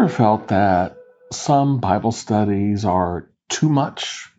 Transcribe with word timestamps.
Ever 0.00 0.08
felt 0.08 0.48
that 0.48 0.96
some 1.30 1.78
Bible 1.78 2.10
studies 2.10 2.86
are 2.86 3.28
too 3.50 3.68
much? 3.68 4.32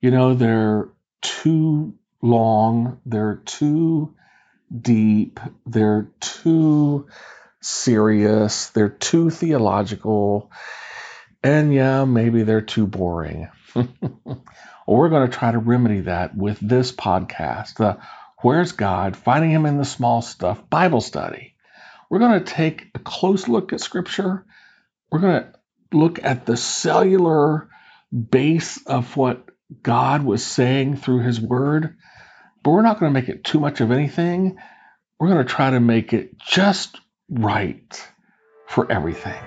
You 0.00 0.10
know, 0.10 0.32
they're 0.32 0.88
too 1.20 1.92
long, 2.22 2.98
they're 3.04 3.42
too 3.44 4.14
deep, 4.74 5.40
they're 5.66 6.08
too 6.20 7.06
serious, 7.60 8.70
they're 8.70 8.88
too 8.88 9.28
theological, 9.28 10.50
and 11.42 11.74
yeah, 11.74 12.06
maybe 12.06 12.42
they're 12.42 12.62
too 12.62 12.86
boring. 12.86 13.50
well, 13.74 14.42
we're 14.86 15.10
going 15.10 15.30
to 15.30 15.36
try 15.36 15.52
to 15.52 15.58
remedy 15.58 16.00
that 16.00 16.34
with 16.34 16.58
this 16.60 16.92
podcast, 16.92 17.74
the 17.74 17.98
Where's 18.40 18.72
God? 18.72 19.18
Finding 19.18 19.50
Him 19.50 19.66
in 19.66 19.76
the 19.76 19.84
Small 19.84 20.22
Stuff 20.22 20.70
Bible 20.70 21.02
Study. 21.02 21.55
We're 22.10 22.18
going 22.20 22.38
to 22.38 22.52
take 22.52 22.88
a 22.94 22.98
close 22.98 23.48
look 23.48 23.72
at 23.72 23.80
Scripture. 23.80 24.44
We're 25.10 25.20
going 25.20 25.42
to 25.42 25.52
look 25.92 26.22
at 26.22 26.46
the 26.46 26.56
cellular 26.56 27.68
base 28.12 28.84
of 28.86 29.16
what 29.16 29.48
God 29.82 30.24
was 30.24 30.44
saying 30.44 30.96
through 30.96 31.22
His 31.22 31.40
Word, 31.40 31.96
but 32.62 32.70
we're 32.70 32.82
not 32.82 33.00
going 33.00 33.12
to 33.12 33.20
make 33.20 33.28
it 33.28 33.44
too 33.44 33.60
much 33.60 33.80
of 33.80 33.90
anything. 33.90 34.58
We're 35.18 35.28
going 35.28 35.46
to 35.46 35.52
try 35.52 35.70
to 35.70 35.80
make 35.80 36.12
it 36.12 36.38
just 36.38 36.98
right 37.28 38.08
for 38.66 38.90
everything. 38.90 39.42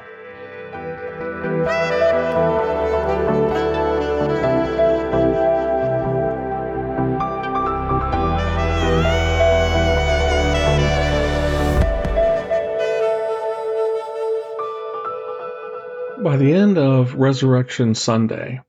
By 16.30 16.38
the 16.38 16.54
end 16.54 16.78
of 16.78 17.16
Resurrection 17.16 17.96
Sunday, 17.96 18.62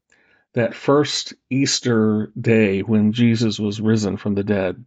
that 0.55 0.75
first 0.75 1.34
Easter 1.50 2.33
day 2.41 2.80
when 2.80 3.12
Jesus 3.12 3.58
was 3.58 3.83
risen 3.83 4.16
from 4.16 4.34
the 4.34 4.42
dead, 4.42 4.83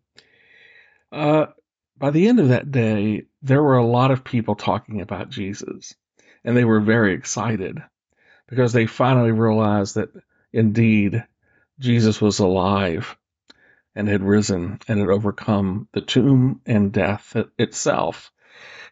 uh, 1.11 1.45
by 1.99 2.09
the 2.09 2.27
end 2.27 2.39
of 2.39 2.47
that 2.47 2.71
day, 2.71 3.27
there 3.43 3.61
were 3.61 3.77
a 3.77 3.85
lot 3.85 4.09
of 4.09 4.23
people 4.23 4.55
talking 4.55 5.01
about 5.01 5.29
Jesus, 5.29 5.93
and 6.43 6.57
they 6.57 6.65
were 6.65 6.79
very 6.79 7.13
excited 7.13 7.77
because 8.47 8.73
they 8.73 8.87
finally 8.87 9.31
realized 9.31 9.93
that 9.93 10.09
indeed 10.51 11.23
Jesus 11.77 12.19
was 12.19 12.39
alive 12.39 13.15
and 13.93 14.07
had 14.07 14.23
risen 14.23 14.79
and 14.87 14.99
had 14.99 15.09
overcome 15.09 15.87
the 15.93 16.01
tomb 16.01 16.59
and 16.65 16.91
death 16.91 17.37
itself. 17.59 18.31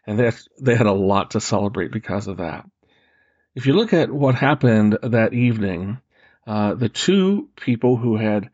And 0.06 0.20
they, 0.20 0.30
they 0.60 0.76
had 0.76 0.86
a 0.86 0.92
lot 0.92 1.32
to 1.32 1.40
celebrate 1.40 1.90
because 1.90 2.28
of 2.28 2.36
that. 2.36 2.64
If 3.54 3.66
you 3.66 3.74
look 3.74 3.92
at 3.92 4.10
what 4.10 4.34
happened 4.34 4.98
that 5.02 5.34
evening, 5.34 5.98
uh, 6.46 6.74
the 6.74 6.88
two 6.88 7.50
people 7.54 7.98
who 7.98 8.16
had 8.16 8.48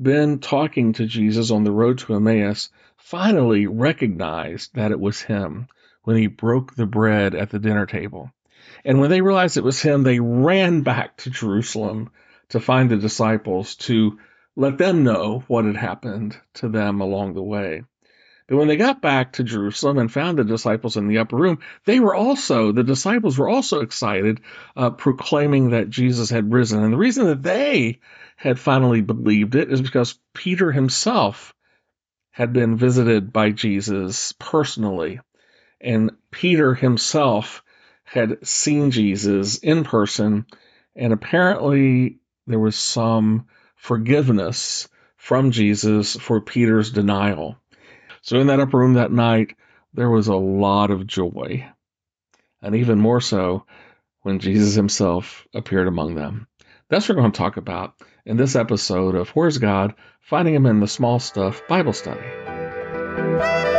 been 0.00 0.38
talking 0.38 0.92
to 0.94 1.06
Jesus 1.06 1.50
on 1.50 1.64
the 1.64 1.72
road 1.72 1.98
to 2.00 2.14
Emmaus 2.14 2.68
finally 2.98 3.66
recognized 3.66 4.74
that 4.74 4.90
it 4.90 5.00
was 5.00 5.22
him 5.22 5.68
when 6.02 6.16
he 6.16 6.26
broke 6.26 6.74
the 6.74 6.84
bread 6.84 7.34
at 7.34 7.48
the 7.48 7.58
dinner 7.58 7.86
table. 7.86 8.30
And 8.84 9.00
when 9.00 9.08
they 9.08 9.22
realized 9.22 9.56
it 9.56 9.64
was 9.64 9.80
him, 9.80 10.02
they 10.02 10.20
ran 10.20 10.82
back 10.82 11.16
to 11.18 11.30
Jerusalem 11.30 12.10
to 12.50 12.60
find 12.60 12.90
the 12.90 12.98
disciples 12.98 13.76
to 13.76 14.18
let 14.56 14.76
them 14.76 15.04
know 15.04 15.42
what 15.48 15.64
had 15.64 15.76
happened 15.76 16.38
to 16.54 16.68
them 16.68 17.00
along 17.00 17.32
the 17.32 17.42
way. 17.42 17.84
But 18.46 18.56
when 18.56 18.68
they 18.68 18.76
got 18.76 19.00
back 19.00 19.34
to 19.34 19.44
Jerusalem 19.44 19.98
and 19.98 20.12
found 20.12 20.38
the 20.38 20.44
disciples 20.44 20.98
in 20.98 21.08
the 21.08 21.18
upper 21.18 21.36
room, 21.36 21.60
they 21.86 21.98
were 21.98 22.14
also, 22.14 22.72
the 22.72 22.84
disciples 22.84 23.38
were 23.38 23.48
also 23.48 23.80
excited, 23.80 24.40
uh, 24.76 24.90
proclaiming 24.90 25.70
that 25.70 25.88
Jesus 25.88 26.28
had 26.28 26.52
risen. 26.52 26.82
And 26.82 26.92
the 26.92 26.98
reason 26.98 27.26
that 27.26 27.42
they 27.42 28.00
had 28.36 28.58
finally 28.58 29.00
believed 29.00 29.54
it 29.54 29.72
is 29.72 29.80
because 29.80 30.18
Peter 30.34 30.72
himself 30.72 31.54
had 32.32 32.52
been 32.52 32.76
visited 32.76 33.32
by 33.32 33.50
Jesus 33.50 34.32
personally. 34.32 35.20
And 35.80 36.10
Peter 36.30 36.74
himself 36.74 37.62
had 38.02 38.46
seen 38.46 38.90
Jesus 38.90 39.58
in 39.58 39.84
person. 39.84 40.44
And 40.94 41.12
apparently 41.12 42.18
there 42.46 42.58
was 42.58 42.76
some 42.76 43.46
forgiveness 43.76 44.88
from 45.16 45.50
Jesus 45.50 46.16
for 46.16 46.40
Peter's 46.40 46.90
denial. 46.90 47.56
So 48.24 48.40
in 48.40 48.46
that 48.46 48.58
upper 48.58 48.78
room 48.78 48.94
that 48.94 49.12
night, 49.12 49.54
there 49.92 50.08
was 50.08 50.28
a 50.28 50.34
lot 50.34 50.90
of 50.90 51.06
joy, 51.06 51.68
and 52.62 52.74
even 52.74 52.98
more 52.98 53.20
so 53.20 53.66
when 54.22 54.38
Jesus 54.38 54.74
himself 54.74 55.46
appeared 55.54 55.88
among 55.88 56.14
them. 56.14 56.48
That's 56.88 57.06
what 57.06 57.16
we're 57.16 57.22
going 57.22 57.32
to 57.32 57.38
talk 57.38 57.58
about 57.58 57.92
in 58.24 58.38
this 58.38 58.56
episode 58.56 59.14
of 59.14 59.28
Where's 59.30 59.58
God? 59.58 59.94
Finding 60.22 60.54
Him 60.54 60.64
in 60.64 60.80
the 60.80 60.88
Small 60.88 61.18
Stuff 61.18 61.68
Bible 61.68 61.92
Study. 61.92 63.73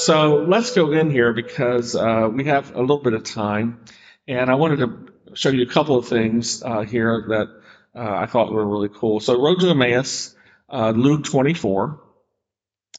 So 0.00 0.46
let's 0.48 0.74
go 0.74 0.92
in 0.92 1.10
here 1.10 1.34
because 1.34 1.94
uh, 1.94 2.30
we 2.32 2.44
have 2.44 2.74
a 2.74 2.80
little 2.80 3.02
bit 3.02 3.12
of 3.12 3.22
time, 3.22 3.84
and 4.26 4.48
I 4.48 4.54
wanted 4.54 4.78
to 4.78 5.34
show 5.34 5.50
you 5.50 5.62
a 5.62 5.70
couple 5.70 5.98
of 5.98 6.08
things 6.08 6.62
uh, 6.62 6.80
here 6.80 7.26
that 7.28 7.48
uh, 7.94 8.16
I 8.16 8.24
thought 8.24 8.50
were 8.50 8.66
really 8.66 8.88
cool. 8.88 9.20
So, 9.20 9.38
Road 9.38 9.60
to 9.60 9.68
Emmaus, 9.68 10.34
uh, 10.70 10.92
Luke 10.96 11.24
24, 11.24 12.00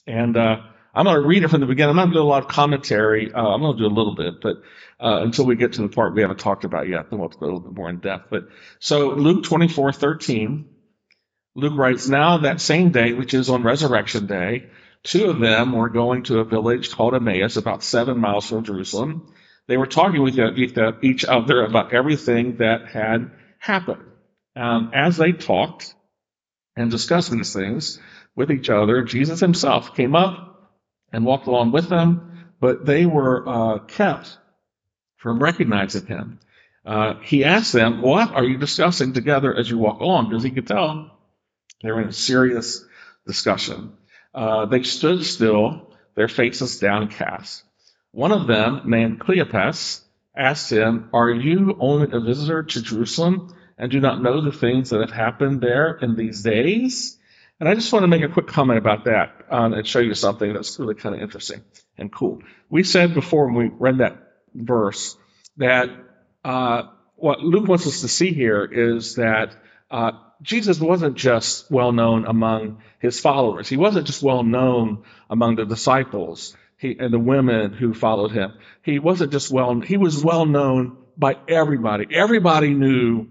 and 0.05 0.37
uh, 0.37 0.61
I'm 0.93 1.05
going 1.05 1.19
to 1.19 1.27
read 1.27 1.43
it 1.43 1.47
from 1.47 1.61
the 1.61 1.65
beginning. 1.65 1.89
I'm 1.89 1.95
not 1.95 2.03
going 2.03 2.13
to 2.13 2.19
do 2.19 2.23
a 2.23 2.29
lot 2.29 2.43
of 2.43 2.49
commentary. 2.49 3.33
Uh, 3.33 3.47
I'm 3.47 3.61
going 3.61 3.77
to 3.77 3.81
do 3.81 3.87
a 3.87 3.97
little 3.97 4.13
bit, 4.13 4.39
but 4.39 4.61
until 4.99 5.45
we 5.45 5.55
get 5.55 5.73
to 5.73 5.81
the 5.81 5.89
part 5.89 6.13
we 6.13 6.21
haven't 6.21 6.39
talked 6.39 6.65
about 6.65 6.87
yet, 6.87 7.09
then 7.09 7.17
we'll 7.17 7.29
go 7.29 7.37
a 7.41 7.47
little 7.47 7.61
bit 7.61 7.73
more 7.73 7.89
in 7.89 7.97
depth. 7.97 8.27
But 8.29 8.49
so, 8.77 9.09
Luke 9.09 9.43
24, 9.43 9.91
13, 9.91 10.69
Luke 11.55 11.73
writes, 11.75 12.07
Now 12.07 12.37
that 12.37 12.61
same 12.61 12.91
day, 12.91 13.13
which 13.13 13.33
is 13.33 13.49
on 13.49 13.63
Resurrection 13.63 14.27
Day, 14.27 14.67
Two 15.03 15.25
of 15.25 15.39
them 15.39 15.73
were 15.73 15.89
going 15.89 16.23
to 16.23 16.39
a 16.39 16.45
village 16.45 16.91
called 16.91 17.15
Emmaus, 17.15 17.57
about 17.57 17.83
seven 17.83 18.19
miles 18.19 18.47
from 18.47 18.63
Jerusalem. 18.63 19.33
They 19.67 19.77
were 19.77 19.87
talking 19.87 20.21
with 20.21 20.37
each 21.01 21.25
other 21.25 21.63
about 21.63 21.93
everything 21.93 22.57
that 22.57 22.87
had 22.87 23.31
happened. 23.57 24.03
Um, 24.55 24.91
as 24.93 25.17
they 25.17 25.31
talked 25.31 25.95
and 26.75 26.91
discussed 26.91 27.31
these 27.31 27.53
things 27.53 27.99
with 28.35 28.51
each 28.51 28.69
other, 28.69 29.03
Jesus 29.03 29.39
himself 29.39 29.95
came 29.95 30.15
up 30.15 30.71
and 31.11 31.25
walked 31.25 31.47
along 31.47 31.71
with 31.71 31.89
them, 31.89 32.47
but 32.59 32.85
they 32.85 33.05
were 33.05 33.47
uh, 33.47 33.79
kept 33.79 34.37
from 35.17 35.41
recognizing 35.41 36.05
him. 36.05 36.39
Uh, 36.85 37.15
he 37.21 37.43
asked 37.43 37.73
them, 37.73 38.01
What 38.01 38.31
are 38.31 38.43
you 38.43 38.57
discussing 38.57 39.13
together 39.13 39.55
as 39.55 39.69
you 39.69 39.77
walk 39.77 39.99
along? 39.99 40.29
Because 40.29 40.43
he 40.43 40.51
could 40.51 40.67
tell 40.67 41.11
they 41.81 41.91
were 41.91 42.01
in 42.01 42.09
a 42.09 42.13
serious 42.13 42.83
discussion. 43.25 43.93
Uh, 44.33 44.65
they 44.65 44.83
stood 44.83 45.23
still, 45.25 45.93
their 46.15 46.27
faces 46.27 46.79
downcast. 46.79 47.63
One 48.11 48.31
of 48.31 48.47
them, 48.47 48.83
named 48.85 49.19
Cleopas, 49.19 50.01
asked 50.35 50.71
him, 50.71 51.09
Are 51.13 51.29
you 51.29 51.77
only 51.79 52.07
a 52.11 52.19
visitor 52.19 52.63
to 52.63 52.81
Jerusalem 52.81 53.53
and 53.77 53.91
do 53.91 53.99
not 53.99 54.21
know 54.21 54.41
the 54.41 54.51
things 54.51 54.89
that 54.89 55.01
have 55.01 55.11
happened 55.11 55.61
there 55.61 55.97
in 56.01 56.15
these 56.15 56.43
days? 56.43 57.17
And 57.59 57.69
I 57.69 57.75
just 57.75 57.93
want 57.93 58.03
to 58.03 58.07
make 58.07 58.23
a 58.23 58.29
quick 58.29 58.47
comment 58.47 58.79
about 58.79 59.05
that 59.05 59.45
um, 59.49 59.73
and 59.73 59.87
show 59.87 59.99
you 59.99 60.15
something 60.15 60.51
that's 60.51 60.79
really 60.79 60.95
kind 60.95 61.15
of 61.15 61.21
interesting 61.21 61.61
and 61.97 62.11
cool. 62.11 62.41
We 62.69 62.83
said 62.83 63.13
before 63.13 63.45
when 63.45 63.55
we 63.55 63.71
read 63.77 63.99
that 63.99 64.17
verse 64.53 65.15
that 65.57 65.89
uh, 66.43 66.83
what 67.15 67.41
Luke 67.41 67.67
wants 67.67 67.85
us 67.85 68.01
to 68.01 68.07
see 68.07 68.33
here 68.33 68.65
is 68.65 69.15
that 69.15 69.55
uh, 69.91 70.11
Jesus 70.41 70.79
wasn't 70.79 71.15
just 71.15 71.69
well 71.69 71.91
known 71.91 72.25
among 72.25 72.81
his 72.99 73.19
followers. 73.19 73.69
He 73.69 73.77
wasn't 73.77 74.07
just 74.07 74.23
well 74.23 74.43
known 74.43 75.03
among 75.29 75.57
the 75.57 75.65
disciples 75.65 76.55
he, 76.77 76.95
and 76.97 77.13
the 77.13 77.19
women 77.19 77.73
who 77.73 77.93
followed 77.93 78.31
him. 78.31 78.53
He 78.83 78.97
wasn't 78.97 79.31
just 79.31 79.51
well, 79.51 79.79
he 79.81 79.97
was 79.97 80.23
well 80.23 80.45
known 80.45 80.97
by 81.17 81.37
everybody. 81.47 82.07
Everybody 82.11 82.73
knew 82.73 83.27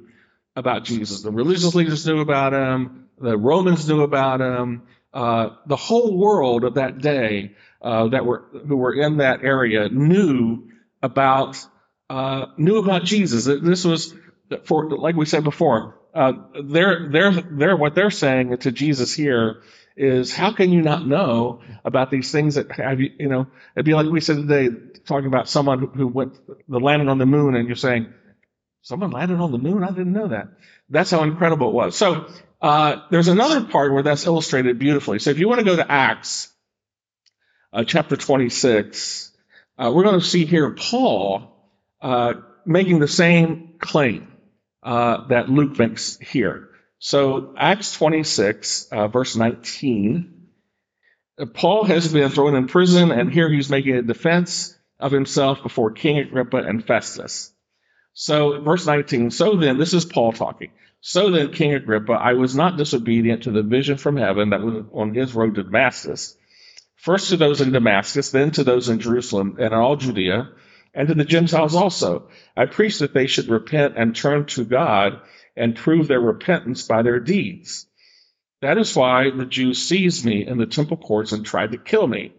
about 0.55 0.85
Jesus. 0.85 1.23
The 1.23 1.33
religious 1.33 1.75
leaders 1.75 2.07
knew 2.07 2.21
about 2.21 2.53
him. 2.53 3.09
The 3.19 3.37
Romans 3.37 3.89
knew 3.89 4.03
about 4.03 4.41
him. 4.41 4.83
Uh, 5.13 5.51
the 5.67 5.77
whole 5.77 6.17
world 6.17 6.63
of 6.65 6.75
that 6.75 6.99
day 6.99 7.57
uh, 7.83 8.09
that 8.09 8.25
were 8.25 8.45
who 8.69 8.77
were 8.77 8.95
in 8.95 9.17
that 9.17 9.43
area 9.43 9.89
knew 9.89 10.69
about 11.03 11.57
uh, 12.09 12.47
knew 12.57 12.77
about 12.77 13.05
Jesus. 13.05 13.47
This 13.47 13.85
was 13.85 14.15
for 14.65 14.91
like 14.91 15.17
we 15.17 15.27
said 15.27 15.43
before 15.43 16.00
uh, 16.15 16.33
they're 16.65 17.09
they're 17.11 17.33
they're 17.33 17.77
what 17.77 17.95
they're 17.95 18.11
saying 18.11 18.57
to 18.59 18.73
Jesus 18.73 19.15
here 19.15 19.63
is 19.97 20.33
how 20.33 20.53
can 20.53 20.73
you 20.73 20.83
not 20.83 21.07
know 21.07 21.61
about 21.85 22.11
these 22.11 22.33
things 22.33 22.55
that 22.55 22.73
have 22.73 23.01
you 23.01 23.11
you 23.19 23.29
know 23.29 23.47
it'd 23.77 23.85
be 23.85 23.95
like 23.95 24.07
we 24.07 24.21
said 24.21 24.37
today 24.37 24.69
talking 25.07 25.27
about 25.27 25.49
someone 25.49 25.91
who 25.95 26.07
went 26.07 26.35
the 26.69 26.81
landing 26.81 27.09
on 27.09 27.19
the 27.19 27.27
moon 27.27 27.55
and 27.55 27.67
you're 27.67 27.77
saying 27.77 28.13
someone 28.83 29.11
landed 29.11 29.41
on 29.41 29.53
the 29.53 29.59
moon? 29.59 29.85
I 29.85 29.89
didn't 29.89 30.13
know 30.13 30.29
that. 30.29 30.49
That's 30.89 31.11
how 31.11 31.23
incredible 31.23 31.69
it 31.69 31.75
was. 31.75 31.97
So 31.97 32.27
uh, 32.61 33.03
there's 33.11 33.29
another 33.29 33.65
part 33.65 33.93
where 33.93 34.03
that's 34.03 34.27
illustrated 34.27 34.79
beautifully. 34.79 35.19
So 35.19 35.31
if 35.31 35.39
you 35.39 35.49
want 35.49 35.61
to 35.61 35.65
go 35.65 35.77
to 35.77 35.91
Acts 35.91 36.53
uh, 37.73 37.85
chapter 37.85 38.17
26, 38.17 39.33
uh, 39.79 39.93
we're 39.95 40.05
going 40.05 40.21
to 40.21 40.27
see 40.27 40.45
here 40.45 40.71
Paul 40.71 41.57
uh, 42.01 42.35
making 42.67 42.99
the 42.99 43.09
same 43.09 43.75
claim 43.79 44.30
uh, 44.83 45.27
that 45.29 45.49
Luke 45.49 45.79
makes 45.79 46.19
here. 46.19 46.69
So 46.99 47.55
Acts 47.57 47.93
26, 47.95 48.89
uh, 48.93 49.09
verse 49.09 49.37
19. 49.37 50.37
Paul 51.55 51.85
has 51.85 52.13
been 52.13 52.29
thrown 52.31 52.55
in 52.55 52.67
prison, 52.67 53.11
and 53.11 53.33
here 53.33 53.49
he's 53.49 53.71
making 53.71 53.97
a 53.97 54.03
defense 54.03 54.77
of 54.99 55.13
himself 55.13 55.63
before 55.63 55.93
King 55.93 56.19
Agrippa 56.19 56.59
and 56.59 56.85
Festus. 56.85 57.53
So, 58.13 58.61
verse 58.61 58.87
19, 58.87 59.31
so 59.31 59.57
then, 59.57 59.79
this 59.79 59.95
is 59.95 60.05
Paul 60.05 60.33
talking. 60.33 60.73
So 61.01 61.31
then, 61.31 61.53
King 61.53 61.73
Agrippa, 61.73 62.13
I 62.13 62.35
was 62.35 62.55
not 62.55 62.77
disobedient 62.77 63.45
to 63.45 63.51
the 63.51 63.63
vision 63.63 63.97
from 63.97 64.17
heaven 64.17 64.51
that 64.51 64.61
was 64.61 64.85
on 64.93 65.15
his 65.15 65.35
road 65.35 65.55
to 65.55 65.63
Damascus. 65.63 66.37
First 66.97 67.31
to 67.31 67.39
those 67.39 67.63
in 67.63 67.73
Damascus, 67.73 68.31
then 68.31 68.51
to 68.53 68.65
those 68.65 68.91
in 68.91 69.01
Jerusalem 69.01 69.57
and 69.59 69.73
all 69.73 69.97
Judea, 69.97 70.51
and 70.95 71.09
to 71.09 71.15
the 71.15 71.25
Gentiles 71.25 71.75
also. 71.75 72.29
I 72.57 72.67
preached 72.67 73.01
that 73.01 73.15
they 73.15 73.27
should 73.27 73.49
repent 73.49 73.95
and 73.97 74.15
turn 74.15 74.47
to 74.47 74.65
God 74.65 75.21
and 75.57 75.77
prove 75.77 76.09
their 76.09 76.21
repentance 76.21 76.87
by 76.87 77.03
their 77.03 77.21
deeds. 77.21 77.87
That 78.63 78.79
is 78.79 78.95
why 78.95 79.31
the 79.31 79.47
Jews 79.47 79.83
seized 79.83 80.25
me 80.25 80.47
in 80.47 80.59
the 80.59 80.67
temple 80.67 80.97
courts 80.97 81.33
and 81.33 81.45
tried 81.45 81.73
to 81.73 81.79
kill 81.79 82.07
me. 82.07 82.33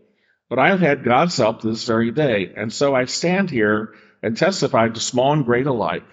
But 0.49 0.59
I 0.59 0.69
have 0.69 0.81
had 0.81 1.03
God's 1.03 1.37
help 1.37 1.61
this 1.61 1.85
very 1.85 2.11
day, 2.11 2.53
and 2.55 2.71
so 2.71 2.93
I 2.93 3.05
stand 3.05 3.49
here 3.49 3.93
and 4.21 4.35
testify 4.35 4.89
to 4.89 4.99
small 4.99 5.33
and 5.33 5.45
great 5.45 5.65
alike. 5.65 6.03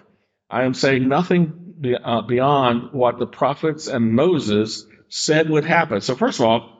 I 0.49 0.63
am 0.63 0.73
saying 0.73 1.07
nothing 1.07 1.75
uh, 2.03 2.21
beyond 2.21 2.91
what 2.93 3.19
the 3.19 3.27
prophets 3.27 3.87
and 3.87 4.13
Moses 4.13 4.85
said 5.09 5.49
would 5.49 5.65
happen. 5.65 6.01
So, 6.01 6.15
first 6.15 6.39
of 6.39 6.45
all, 6.45 6.79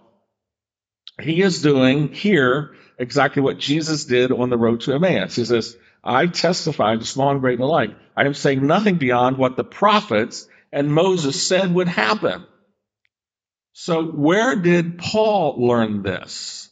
he 1.22 1.42
is 1.42 1.62
doing 1.62 2.14
here 2.14 2.76
exactly 3.00 3.42
what 3.42 3.58
Jesus 3.58 4.06
did 4.06 4.32
on 4.32 4.50
the 4.50 4.58
road 4.58 4.82
to 4.82 4.94
Emmaus. 4.94 5.36
He 5.36 5.46
says, 5.46 5.76
I 6.04 6.28
testify 6.28 6.96
to 6.96 7.06
small 7.06 7.32
and 7.32 7.42
great 7.42 7.56
and 7.56 7.64
alike. 7.64 7.96
I 8.16 8.26
am 8.26 8.34
saying 8.34 8.66
nothing 8.66 8.98
beyond 8.98 9.38
what 9.38 9.58
the 9.58 9.64
prophets 9.64 10.48
and 10.72 10.94
Moses 10.94 11.42
said 11.42 11.74
would 11.74 11.88
happen. 11.88 12.46
So, 13.74 14.04
where 14.04 14.56
did 14.56 14.98
Paul 14.98 15.56
learn 15.66 16.04
this? 16.04 16.70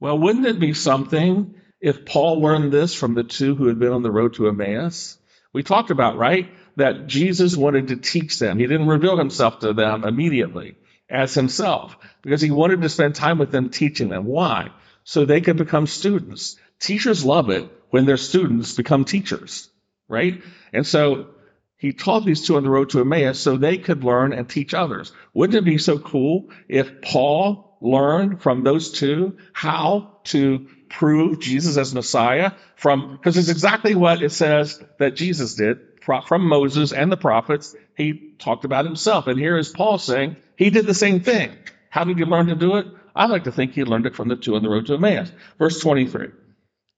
Well, 0.00 0.18
wouldn't 0.18 0.46
it 0.46 0.60
be 0.60 0.72
something 0.72 1.54
if 1.80 2.06
Paul 2.06 2.40
learned 2.40 2.72
this 2.72 2.94
from 2.94 3.14
the 3.14 3.24
two 3.24 3.54
who 3.54 3.66
had 3.66 3.78
been 3.78 3.92
on 3.92 4.02
the 4.02 4.10
road 4.10 4.34
to 4.34 4.48
Emmaus? 4.48 5.18
We 5.52 5.62
talked 5.62 5.90
about, 5.90 6.16
right, 6.16 6.48
that 6.76 7.06
Jesus 7.06 7.56
wanted 7.56 7.88
to 7.88 7.96
teach 7.96 8.38
them. 8.38 8.58
He 8.58 8.66
didn't 8.66 8.88
reveal 8.88 9.16
himself 9.16 9.60
to 9.60 9.72
them 9.72 10.04
immediately 10.04 10.76
as 11.08 11.34
himself 11.34 11.96
because 12.22 12.40
he 12.40 12.50
wanted 12.50 12.82
to 12.82 12.88
spend 12.88 13.14
time 13.14 13.38
with 13.38 13.50
them 13.50 13.70
teaching 13.70 14.08
them. 14.08 14.24
Why? 14.24 14.70
So 15.04 15.24
they 15.24 15.40
could 15.40 15.56
become 15.56 15.86
students. 15.86 16.56
Teachers 16.80 17.24
love 17.24 17.50
it 17.50 17.70
when 17.90 18.06
their 18.06 18.16
students 18.16 18.74
become 18.74 19.04
teachers, 19.04 19.68
right? 20.08 20.42
And 20.72 20.86
so 20.86 21.28
he 21.76 21.92
taught 21.92 22.24
these 22.24 22.46
two 22.46 22.56
on 22.56 22.62
the 22.62 22.70
road 22.70 22.90
to 22.90 23.00
Emmaus 23.00 23.38
so 23.38 23.56
they 23.56 23.78
could 23.78 24.04
learn 24.04 24.32
and 24.32 24.48
teach 24.48 24.74
others. 24.74 25.12
Wouldn't 25.34 25.56
it 25.56 25.64
be 25.64 25.78
so 25.78 25.98
cool 25.98 26.50
if 26.68 27.02
Paul 27.02 27.76
learned 27.80 28.42
from 28.42 28.64
those 28.64 28.90
two 28.92 29.36
how 29.52 30.18
to 30.24 30.66
prove 30.88 31.40
Jesus 31.40 31.76
as 31.76 31.94
Messiah 31.94 32.52
from, 32.76 33.12
because 33.12 33.36
it's 33.36 33.50
exactly 33.50 33.94
what 33.94 34.22
it 34.22 34.30
says 34.30 34.82
that 34.98 35.16
Jesus 35.16 35.54
did 35.54 35.78
from 36.26 36.46
Moses 36.46 36.92
and 36.92 37.10
the 37.10 37.16
prophets. 37.16 37.74
He 37.96 38.34
talked 38.38 38.64
about 38.64 38.84
himself. 38.84 39.26
And 39.26 39.38
here 39.38 39.56
is 39.56 39.70
Paul 39.70 39.98
saying 39.98 40.36
he 40.56 40.70
did 40.70 40.86
the 40.86 40.94
same 40.94 41.20
thing. 41.20 41.52
How 41.90 42.04
did 42.04 42.18
you 42.18 42.26
learn 42.26 42.46
to 42.46 42.54
do 42.54 42.76
it? 42.76 42.86
I 43.14 43.26
like 43.26 43.44
to 43.44 43.52
think 43.52 43.72
he 43.72 43.84
learned 43.84 44.06
it 44.06 44.16
from 44.16 44.28
the 44.28 44.36
two 44.36 44.56
on 44.56 44.62
the 44.62 44.68
road 44.68 44.86
to 44.86 44.94
Emmaus. 44.94 45.30
Verse 45.58 45.80
23 45.80 46.28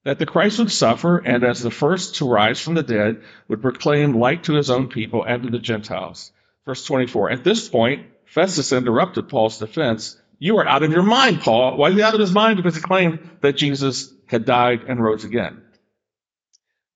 that 0.06 0.20
the 0.20 0.26
Christ 0.26 0.60
would 0.60 0.70
suffer 0.70 1.18
and 1.18 1.42
as 1.42 1.60
the 1.60 1.70
first 1.70 2.16
to 2.16 2.28
rise 2.28 2.60
from 2.60 2.74
the 2.74 2.82
dead 2.84 3.22
would 3.48 3.60
proclaim 3.60 4.12
light 4.12 4.44
to 4.44 4.54
his 4.54 4.70
own 4.70 4.86
people 4.86 5.24
and 5.24 5.42
to 5.42 5.50
the 5.50 5.58
Gentiles. 5.58 6.30
Verse 6.64 6.84
24. 6.84 7.32
At 7.32 7.42
this 7.42 7.68
point, 7.68 8.06
Festus 8.24 8.72
interrupted 8.72 9.28
Paul's 9.28 9.58
defense. 9.58 10.16
You 10.38 10.58
are 10.58 10.68
out 10.68 10.84
of 10.84 10.92
your 10.92 11.02
mind, 11.02 11.40
Paul. 11.40 11.76
Why 11.76 11.88
is 11.88 11.96
he 11.96 12.02
out 12.02 12.14
of 12.14 12.20
his 12.20 12.30
mind? 12.30 12.56
Because 12.56 12.76
he 12.76 12.82
claimed 12.82 13.18
that 13.40 13.56
Jesus 13.56 14.12
had 14.26 14.44
died 14.44 14.84
and 14.86 15.02
rose 15.02 15.24
again. 15.24 15.62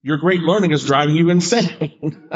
Your 0.03 0.19
great 0.19 0.41
learning 0.41 0.71
is 0.71 0.87
driving 0.87 1.17
you 1.17 1.31
insane. 1.31 2.29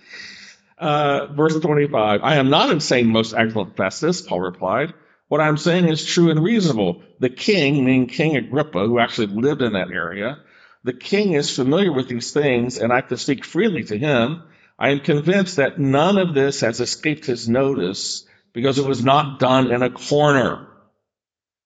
uh, 0.78 1.26
verse 1.26 1.60
25. 1.60 2.20
I 2.22 2.36
am 2.36 2.48
not 2.48 2.70
insane, 2.70 3.08
most 3.08 3.34
excellent 3.34 3.76
Festus, 3.76 4.22
Paul 4.22 4.40
replied. 4.40 4.94
What 5.30 5.40
I'm 5.40 5.58
saying 5.58 5.86
is 5.86 6.04
true 6.04 6.30
and 6.30 6.42
reasonable. 6.42 7.02
The 7.20 7.30
king, 7.30 7.84
meaning 7.84 8.08
King 8.08 8.36
Agrippa, 8.36 8.80
who 8.80 8.98
actually 8.98 9.28
lived 9.28 9.62
in 9.62 9.74
that 9.74 9.92
area, 9.92 10.38
the 10.82 10.92
king 10.92 11.34
is 11.34 11.54
familiar 11.54 11.92
with 11.92 12.08
these 12.08 12.32
things, 12.32 12.78
and 12.78 12.92
I 12.92 13.00
can 13.00 13.16
speak 13.16 13.44
freely 13.44 13.84
to 13.84 13.96
him. 13.96 14.42
I 14.76 14.88
am 14.88 14.98
convinced 14.98 15.58
that 15.58 15.78
none 15.78 16.18
of 16.18 16.34
this 16.34 16.62
has 16.62 16.80
escaped 16.80 17.26
his 17.26 17.48
notice 17.48 18.26
because 18.52 18.80
it 18.80 18.84
was 18.84 19.04
not 19.04 19.38
done 19.38 19.70
in 19.70 19.84
a 19.84 19.90
corner. 19.90 20.66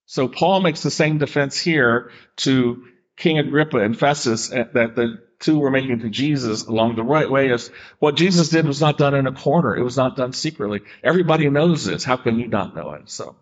So 0.05 0.29
Paul 0.29 0.61
makes 0.61 0.83
the 0.83 0.91
same 0.91 1.17
defense 1.17 1.59
here 1.59 2.11
to 2.45 2.85
King 3.17 3.39
Agrippa 3.39 3.79
and 3.79 3.99
Festus 3.99 4.53
eh, 4.53 4.65
that 4.75 4.95
the 4.95 5.23
two 5.39 5.59
were 5.59 5.71
making 5.71 6.01
to 6.01 6.11
Jesus 6.11 6.67
along 6.67 6.97
the 6.97 7.03
right 7.03 7.31
way 7.31 7.49
is 7.49 7.71
what 7.99 8.15
Jesus 8.15 8.51
did 8.51 8.67
was 8.67 8.83
not 8.83 8.99
done 8.99 9.15
in 9.15 9.27
a 9.27 9.33
corner. 9.33 9.75
It 9.75 9.83
was 9.83 9.97
not 9.97 10.17
done 10.17 10.35
secretly. 10.35 10.83
Everybody 11.03 11.49
knows 11.49 11.87
this. 11.87 12.05
How 12.05 12.19
can 12.19 12.39
you 12.39 12.49
not 12.49 12.77
know 12.77 12.93
it? 12.93 13.09
So, 13.09 13.37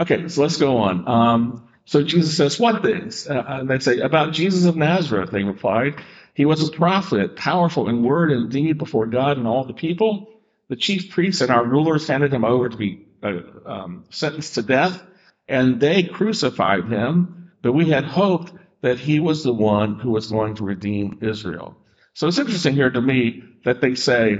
okay, 0.00 0.28
so 0.28 0.42
let's 0.42 0.56
go 0.56 0.78
on. 0.78 1.06
Um, 1.06 1.68
so 1.84 2.02
Jesus 2.02 2.36
says, 2.36 2.58
what 2.58 2.82
things? 2.82 3.26
Uh, 3.28 3.44
and 3.46 3.68
they 3.70 3.78
say, 3.78 4.00
about 4.00 4.32
Jesus 4.32 4.64
of 4.64 4.76
Nazareth, 4.76 5.30
they 5.30 5.44
replied. 5.44 5.96
He 6.34 6.44
was 6.44 6.66
a 6.66 6.72
prophet, 6.72 7.36
powerful 7.36 7.88
in 7.88 8.02
word 8.02 8.30
and 8.30 8.50
deed 8.50 8.78
before 8.78 9.06
God 9.06 9.36
and 9.36 9.46
all 9.46 9.64
the 9.64 9.74
people. 9.74 10.28
The 10.68 10.76
chief 10.76 11.10
priests 11.10 11.40
and 11.40 11.50
our 11.50 11.64
rulers 11.64 12.06
handed 12.06 12.32
him 12.32 12.44
over 12.44 12.68
to 12.68 12.76
be 12.76 13.06
uh, 13.22 13.40
um, 13.66 14.04
sentenced 14.10 14.54
to 14.54 14.62
death, 14.62 15.02
and 15.48 15.80
they 15.80 16.04
crucified 16.04 16.86
him. 16.86 17.50
But 17.60 17.72
we 17.72 17.90
had 17.90 18.04
hoped 18.04 18.52
that 18.80 18.98
he 18.98 19.20
was 19.20 19.42
the 19.42 19.52
one 19.52 19.98
who 19.98 20.10
was 20.10 20.30
going 20.30 20.54
to 20.56 20.64
redeem 20.64 21.18
Israel. 21.22 21.76
So 22.14 22.28
it's 22.28 22.38
interesting 22.38 22.74
here 22.74 22.90
to 22.90 23.00
me 23.00 23.42
that 23.64 23.80
they 23.80 23.94
say 23.94 24.38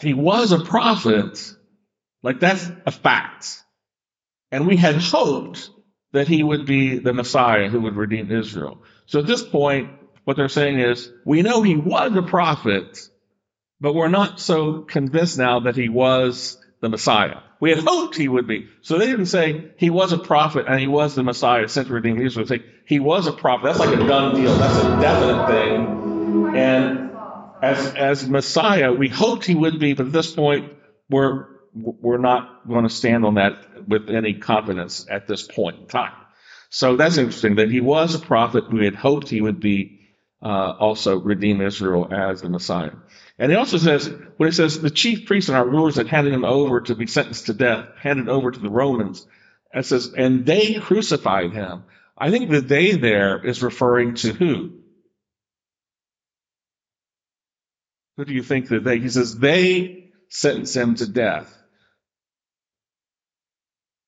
he 0.00 0.14
was 0.14 0.52
a 0.52 0.64
prophet, 0.64 1.52
like 2.22 2.40
that's 2.40 2.70
a 2.86 2.90
fact. 2.90 3.62
And 4.52 4.66
we 4.66 4.76
had 4.76 4.96
hoped 4.96 5.70
that 6.12 6.28
he 6.28 6.42
would 6.42 6.66
be 6.66 6.98
the 6.98 7.14
Messiah 7.14 7.68
who 7.68 7.80
would 7.80 7.96
redeem 7.96 8.30
Israel. 8.30 8.82
So 9.06 9.20
at 9.20 9.26
this 9.26 9.42
point, 9.42 9.90
what 10.24 10.36
they're 10.36 10.48
saying 10.48 10.78
is, 10.78 11.10
we 11.24 11.42
know 11.42 11.62
he 11.62 11.74
was 11.74 12.14
a 12.14 12.22
prophet, 12.22 12.98
but 13.80 13.94
we're 13.94 14.08
not 14.08 14.38
so 14.38 14.82
convinced 14.82 15.38
now 15.38 15.60
that 15.60 15.74
he 15.74 15.88
was 15.88 16.58
the 16.80 16.90
Messiah. 16.90 17.38
We 17.60 17.70
had 17.70 17.78
hoped 17.78 18.16
he 18.16 18.28
would 18.28 18.46
be. 18.46 18.68
So 18.82 18.98
they 18.98 19.06
didn't 19.06 19.26
say 19.26 19.70
he 19.78 19.88
was 19.88 20.12
a 20.12 20.18
prophet 20.18 20.66
and 20.68 20.78
he 20.78 20.86
was 20.86 21.14
the 21.14 21.22
Messiah 21.22 21.66
sent 21.68 21.88
to 21.88 21.94
redeem 21.94 22.20
Israel. 22.20 22.46
They 22.46 22.58
say 22.58 22.64
he 22.86 23.00
was 23.00 23.26
a 23.26 23.32
prophet. 23.32 23.64
That's 23.64 23.78
like 23.78 23.96
a 23.96 24.06
done 24.06 24.34
deal. 24.34 24.54
That's 24.56 24.84
a 24.84 25.00
definite 25.00 25.46
thing. 25.46 26.56
And 26.56 27.10
as 27.62 27.94
as 27.94 28.28
Messiah, 28.28 28.92
we 28.92 29.08
hoped 29.08 29.46
he 29.46 29.54
would 29.54 29.78
be, 29.78 29.94
but 29.94 30.06
at 30.06 30.12
this 30.12 30.32
point, 30.32 30.72
we're 31.08 31.51
we're 31.74 32.18
not 32.18 32.68
going 32.68 32.84
to 32.84 32.90
stand 32.90 33.24
on 33.24 33.34
that 33.34 33.88
with 33.88 34.10
any 34.10 34.34
confidence 34.34 35.06
at 35.08 35.26
this 35.26 35.42
point 35.42 35.80
in 35.80 35.86
time. 35.86 36.12
So 36.70 36.96
that's 36.96 37.18
interesting 37.18 37.56
that 37.56 37.70
he 37.70 37.80
was 37.80 38.14
a 38.14 38.18
prophet. 38.18 38.72
We 38.72 38.84
had 38.84 38.94
hoped 38.94 39.28
he 39.28 39.40
would 39.40 39.60
be 39.60 40.00
uh, 40.42 40.74
also 40.78 41.18
redeem 41.18 41.60
Israel 41.60 42.08
as 42.12 42.42
the 42.42 42.48
Messiah. 42.48 42.92
And 43.38 43.50
he 43.50 43.56
also 43.56 43.78
says, 43.78 44.08
when 44.36 44.48
he 44.48 44.54
says 44.54 44.80
the 44.80 44.90
chief 44.90 45.26
priests 45.26 45.48
and 45.48 45.56
our 45.56 45.66
rulers 45.66 45.96
had 45.96 46.08
handed 46.08 46.32
him 46.32 46.44
over 46.44 46.80
to 46.82 46.94
be 46.94 47.06
sentenced 47.06 47.46
to 47.46 47.54
death, 47.54 47.88
handed 48.00 48.28
over 48.28 48.50
to 48.50 48.58
the 48.58 48.70
Romans, 48.70 49.26
it 49.72 49.86
says, 49.86 50.12
and 50.16 50.44
they 50.44 50.74
crucified 50.74 51.52
him. 51.52 51.84
I 52.16 52.30
think 52.30 52.50
the 52.50 52.60
they 52.60 52.92
there 52.92 53.44
is 53.44 53.62
referring 53.62 54.14
to 54.16 54.32
who? 54.32 54.72
Who 58.16 58.24
do 58.24 58.34
you 58.34 58.42
think 58.42 58.68
that 58.68 58.84
they? 58.84 58.98
He 58.98 59.08
says 59.08 59.38
they 59.38 60.10
sentenced 60.28 60.76
him 60.76 60.94
to 60.96 61.06
death. 61.06 61.61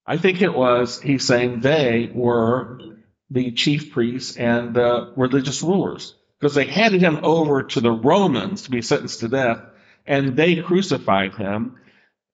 I 0.06 0.18
think 0.18 0.42
it 0.42 0.54
was, 0.54 1.00
he's 1.00 1.25
saying 1.25 1.61
they 1.61 2.11
were 2.12 2.78
the 3.30 3.52
chief 3.52 3.92
priests 3.92 4.37
and 4.37 4.75
the 4.75 5.12
religious 5.16 5.62
rulers 5.62 6.14
because 6.38 6.54
they 6.54 6.66
handed 6.66 7.00
him 7.00 7.20
over 7.23 7.62
to 7.62 7.80
the 7.80 7.90
Romans 7.90 8.62
to 8.62 8.70
be 8.70 8.82
sentenced 8.82 9.20
to 9.20 9.28
death, 9.28 9.62
and 10.06 10.37
they 10.37 10.56
crucified 10.56 11.34
him. 11.34 11.76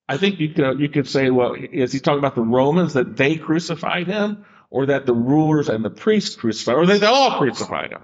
I 0.08 0.16
think 0.16 0.40
you 0.40 0.48
could 0.48 0.80
you 0.80 0.88
could 0.88 1.08
say, 1.08 1.30
well, 1.30 1.54
is 1.54 1.92
he 1.92 2.00
talking 2.00 2.18
about 2.18 2.34
the 2.34 2.42
Romans 2.42 2.94
that 2.94 3.16
they 3.16 3.36
crucified 3.36 4.08
him, 4.08 4.44
or 4.68 4.86
that 4.86 5.06
the 5.06 5.14
rulers 5.14 5.68
and 5.68 5.84
the 5.84 5.90
priests 5.90 6.34
crucified, 6.34 6.74
or 6.74 6.86
they, 6.86 6.98
they 6.98 7.06
all 7.06 7.38
crucified 7.38 7.92
him? 7.92 8.02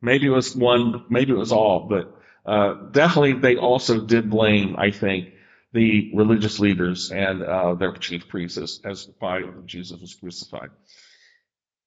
Maybe 0.00 0.26
it 0.26 0.30
was 0.30 0.56
one, 0.56 1.04
maybe 1.10 1.32
it 1.32 1.38
was 1.38 1.52
all, 1.52 1.88
but 1.90 2.16
uh, 2.46 2.74
definitely 2.90 3.34
they 3.34 3.56
also 3.56 4.00
did 4.00 4.30
blame, 4.30 4.76
I 4.78 4.90
think, 4.90 5.33
the 5.74 6.12
religious 6.14 6.60
leaders 6.60 7.10
and 7.10 7.42
uh, 7.42 7.74
their 7.74 7.92
chief 7.92 8.28
priests 8.28 8.56
as, 8.56 8.80
as 8.84 9.08
why 9.18 9.42
Jesus 9.66 10.00
was 10.00 10.14
crucified. 10.14 10.70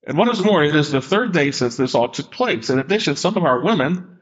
And 0.06 0.18
what 0.18 0.28
is 0.28 0.44
more, 0.44 0.64
it 0.64 0.76
is 0.76 0.92
the 0.92 1.02
third 1.02 1.32
day 1.32 1.52
since 1.52 1.78
this 1.78 1.96
all 1.96 2.10
took 2.10 2.30
place. 2.30 2.70
In 2.70 2.80
addition, 2.80 3.16
some 3.16 3.38
of 3.38 3.46
our 3.46 3.64
women 3.64 4.20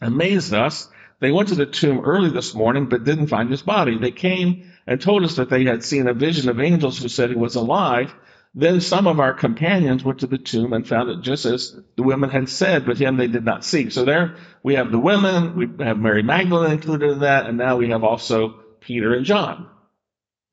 amazed 0.00 0.54
us. 0.54 0.88
They 1.20 1.32
went 1.32 1.48
to 1.48 1.56
the 1.56 1.66
tomb 1.66 2.00
early 2.04 2.30
this 2.30 2.54
morning 2.54 2.88
but 2.88 3.04
didn't 3.04 3.26
find 3.26 3.50
his 3.50 3.62
body. 3.62 3.98
They 3.98 4.12
came 4.12 4.70
and 4.86 5.00
told 5.00 5.24
us 5.24 5.36
that 5.36 5.50
they 5.50 5.64
had 5.64 5.82
seen 5.82 6.06
a 6.06 6.14
vision 6.14 6.48
of 6.48 6.60
angels 6.60 6.98
who 6.98 7.08
said 7.08 7.30
he 7.30 7.36
was 7.36 7.56
alive. 7.56 8.14
Then 8.54 8.80
some 8.80 9.08
of 9.08 9.18
our 9.18 9.34
companions 9.34 10.04
went 10.04 10.20
to 10.20 10.28
the 10.28 10.38
tomb 10.38 10.72
and 10.72 10.86
found 10.86 11.10
it 11.10 11.22
just 11.22 11.44
as 11.44 11.76
the 11.96 12.04
women 12.04 12.30
had 12.30 12.48
said, 12.48 12.86
but 12.86 12.98
him 12.98 13.16
they 13.16 13.26
did 13.26 13.44
not 13.44 13.64
see. 13.64 13.90
So 13.90 14.04
there 14.04 14.36
we 14.62 14.76
have 14.76 14.92
the 14.92 14.98
women, 14.98 15.56
we 15.56 15.84
have 15.84 15.98
Mary 15.98 16.22
Magdalene 16.22 16.72
included 16.72 17.10
in 17.10 17.18
that, 17.20 17.46
and 17.46 17.58
now 17.58 17.76
we 17.76 17.90
have 17.90 18.04
also 18.04 18.60
Peter 18.88 19.12
and 19.12 19.26
John. 19.26 19.68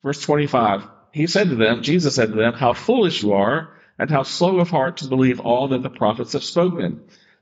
Verse 0.04 0.20
25, 0.20 0.86
he 1.10 1.26
said 1.26 1.48
to 1.48 1.56
them, 1.56 1.82
Jesus 1.82 2.14
said 2.14 2.28
to 2.28 2.36
them, 2.36 2.52
How 2.52 2.74
foolish 2.74 3.22
you 3.22 3.32
are, 3.32 3.70
and 3.98 4.10
how 4.10 4.24
slow 4.24 4.60
of 4.60 4.68
heart 4.68 4.98
to 4.98 5.08
believe 5.08 5.40
all 5.40 5.68
that 5.68 5.82
the 5.82 5.88
prophets 5.88 6.34
have 6.34 6.44
spoken. 6.44 7.00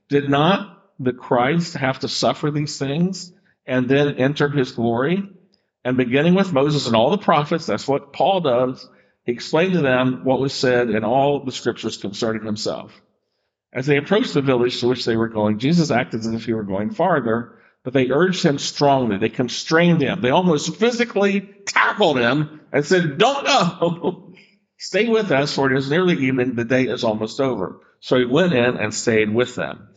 Did 0.08 0.30
not 0.30 0.84
the 1.00 1.12
Christ 1.12 1.74
have 1.74 1.98
to 2.00 2.08
suffer 2.08 2.52
these 2.52 2.78
things 2.78 3.32
and 3.66 3.88
then 3.88 4.18
enter 4.18 4.48
his 4.48 4.70
glory? 4.70 5.28
And 5.84 5.96
beginning 5.96 6.34
with 6.34 6.52
Moses 6.52 6.86
and 6.86 6.94
all 6.94 7.10
the 7.10 7.18
prophets, 7.18 7.66
that's 7.66 7.88
what 7.88 8.12
Paul 8.12 8.42
does, 8.42 8.88
he 9.24 9.32
explained 9.32 9.72
to 9.72 9.82
them 9.82 10.20
what 10.22 10.38
was 10.38 10.54
said 10.54 10.90
in 10.90 11.02
all 11.02 11.44
the 11.44 11.50
scriptures 11.50 11.96
concerning 11.96 12.44
himself. 12.44 12.92
As 13.72 13.86
they 13.86 13.96
approached 13.96 14.32
the 14.32 14.42
village 14.42 14.78
to 14.78 14.86
which 14.86 15.04
they 15.04 15.16
were 15.16 15.28
going, 15.28 15.58
Jesus 15.58 15.90
acted 15.90 16.20
as 16.20 16.26
if 16.28 16.44
he 16.44 16.52
were 16.52 16.62
going 16.62 16.90
farther, 16.90 17.58
but 17.84 17.92
they 17.92 18.10
urged 18.10 18.42
him 18.42 18.58
strongly. 18.58 19.18
They 19.18 19.28
constrained 19.28 20.00
him. 20.00 20.22
They 20.22 20.30
almost 20.30 20.76
physically 20.76 21.42
tackled 21.66 22.18
him 22.18 22.62
and 22.72 22.84
said, 22.84 23.18
Don't 23.18 23.46
go. 23.46 24.32
Stay 24.78 25.06
with 25.08 25.30
us, 25.30 25.54
for 25.54 25.70
it 25.70 25.78
is 25.78 25.90
nearly 25.90 26.26
evening. 26.26 26.56
The 26.56 26.64
day 26.64 26.84
is 26.84 27.04
almost 27.04 27.40
over. 27.40 27.80
So 28.00 28.18
he 28.18 28.24
went 28.24 28.52
in 28.52 28.76
and 28.76 28.92
stayed 28.92 29.32
with 29.32 29.54
them. 29.54 29.88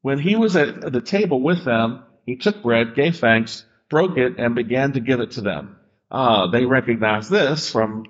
When 0.00 0.18
he 0.18 0.34
was 0.34 0.56
at 0.56 0.92
the 0.92 1.00
table 1.00 1.40
with 1.40 1.64
them, 1.64 2.02
he 2.26 2.36
took 2.36 2.62
bread, 2.62 2.96
gave 2.96 3.18
thanks, 3.18 3.64
broke 3.88 4.18
it, 4.18 4.38
and 4.38 4.54
began 4.54 4.92
to 4.94 5.00
give 5.00 5.20
it 5.20 5.32
to 5.32 5.42
them. 5.42 5.76
Uh, 6.10 6.48
they 6.48 6.66
recognized 6.66 7.30
this 7.30 7.70
from 7.70 8.04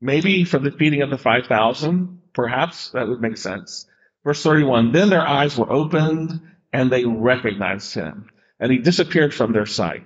maybe 0.00 0.44
from 0.44 0.62
the 0.62 0.70
feeding 0.70 1.02
of 1.02 1.10
the 1.10 1.18
5,000. 1.18 2.20
Perhaps 2.32 2.90
that 2.90 3.08
would 3.08 3.20
make 3.20 3.36
sense. 3.36 3.86
Verse 4.24 4.42
31 4.42 4.92
Then 4.92 5.10
their 5.10 5.26
eyes 5.26 5.56
were 5.58 5.70
opened 5.70 6.40
and 6.74 6.90
they 6.90 7.04
recognized 7.04 7.94
him, 7.94 8.28
and 8.58 8.72
he 8.72 8.78
disappeared 8.78 9.32
from 9.32 9.52
their 9.52 9.64
sight. 9.64 10.04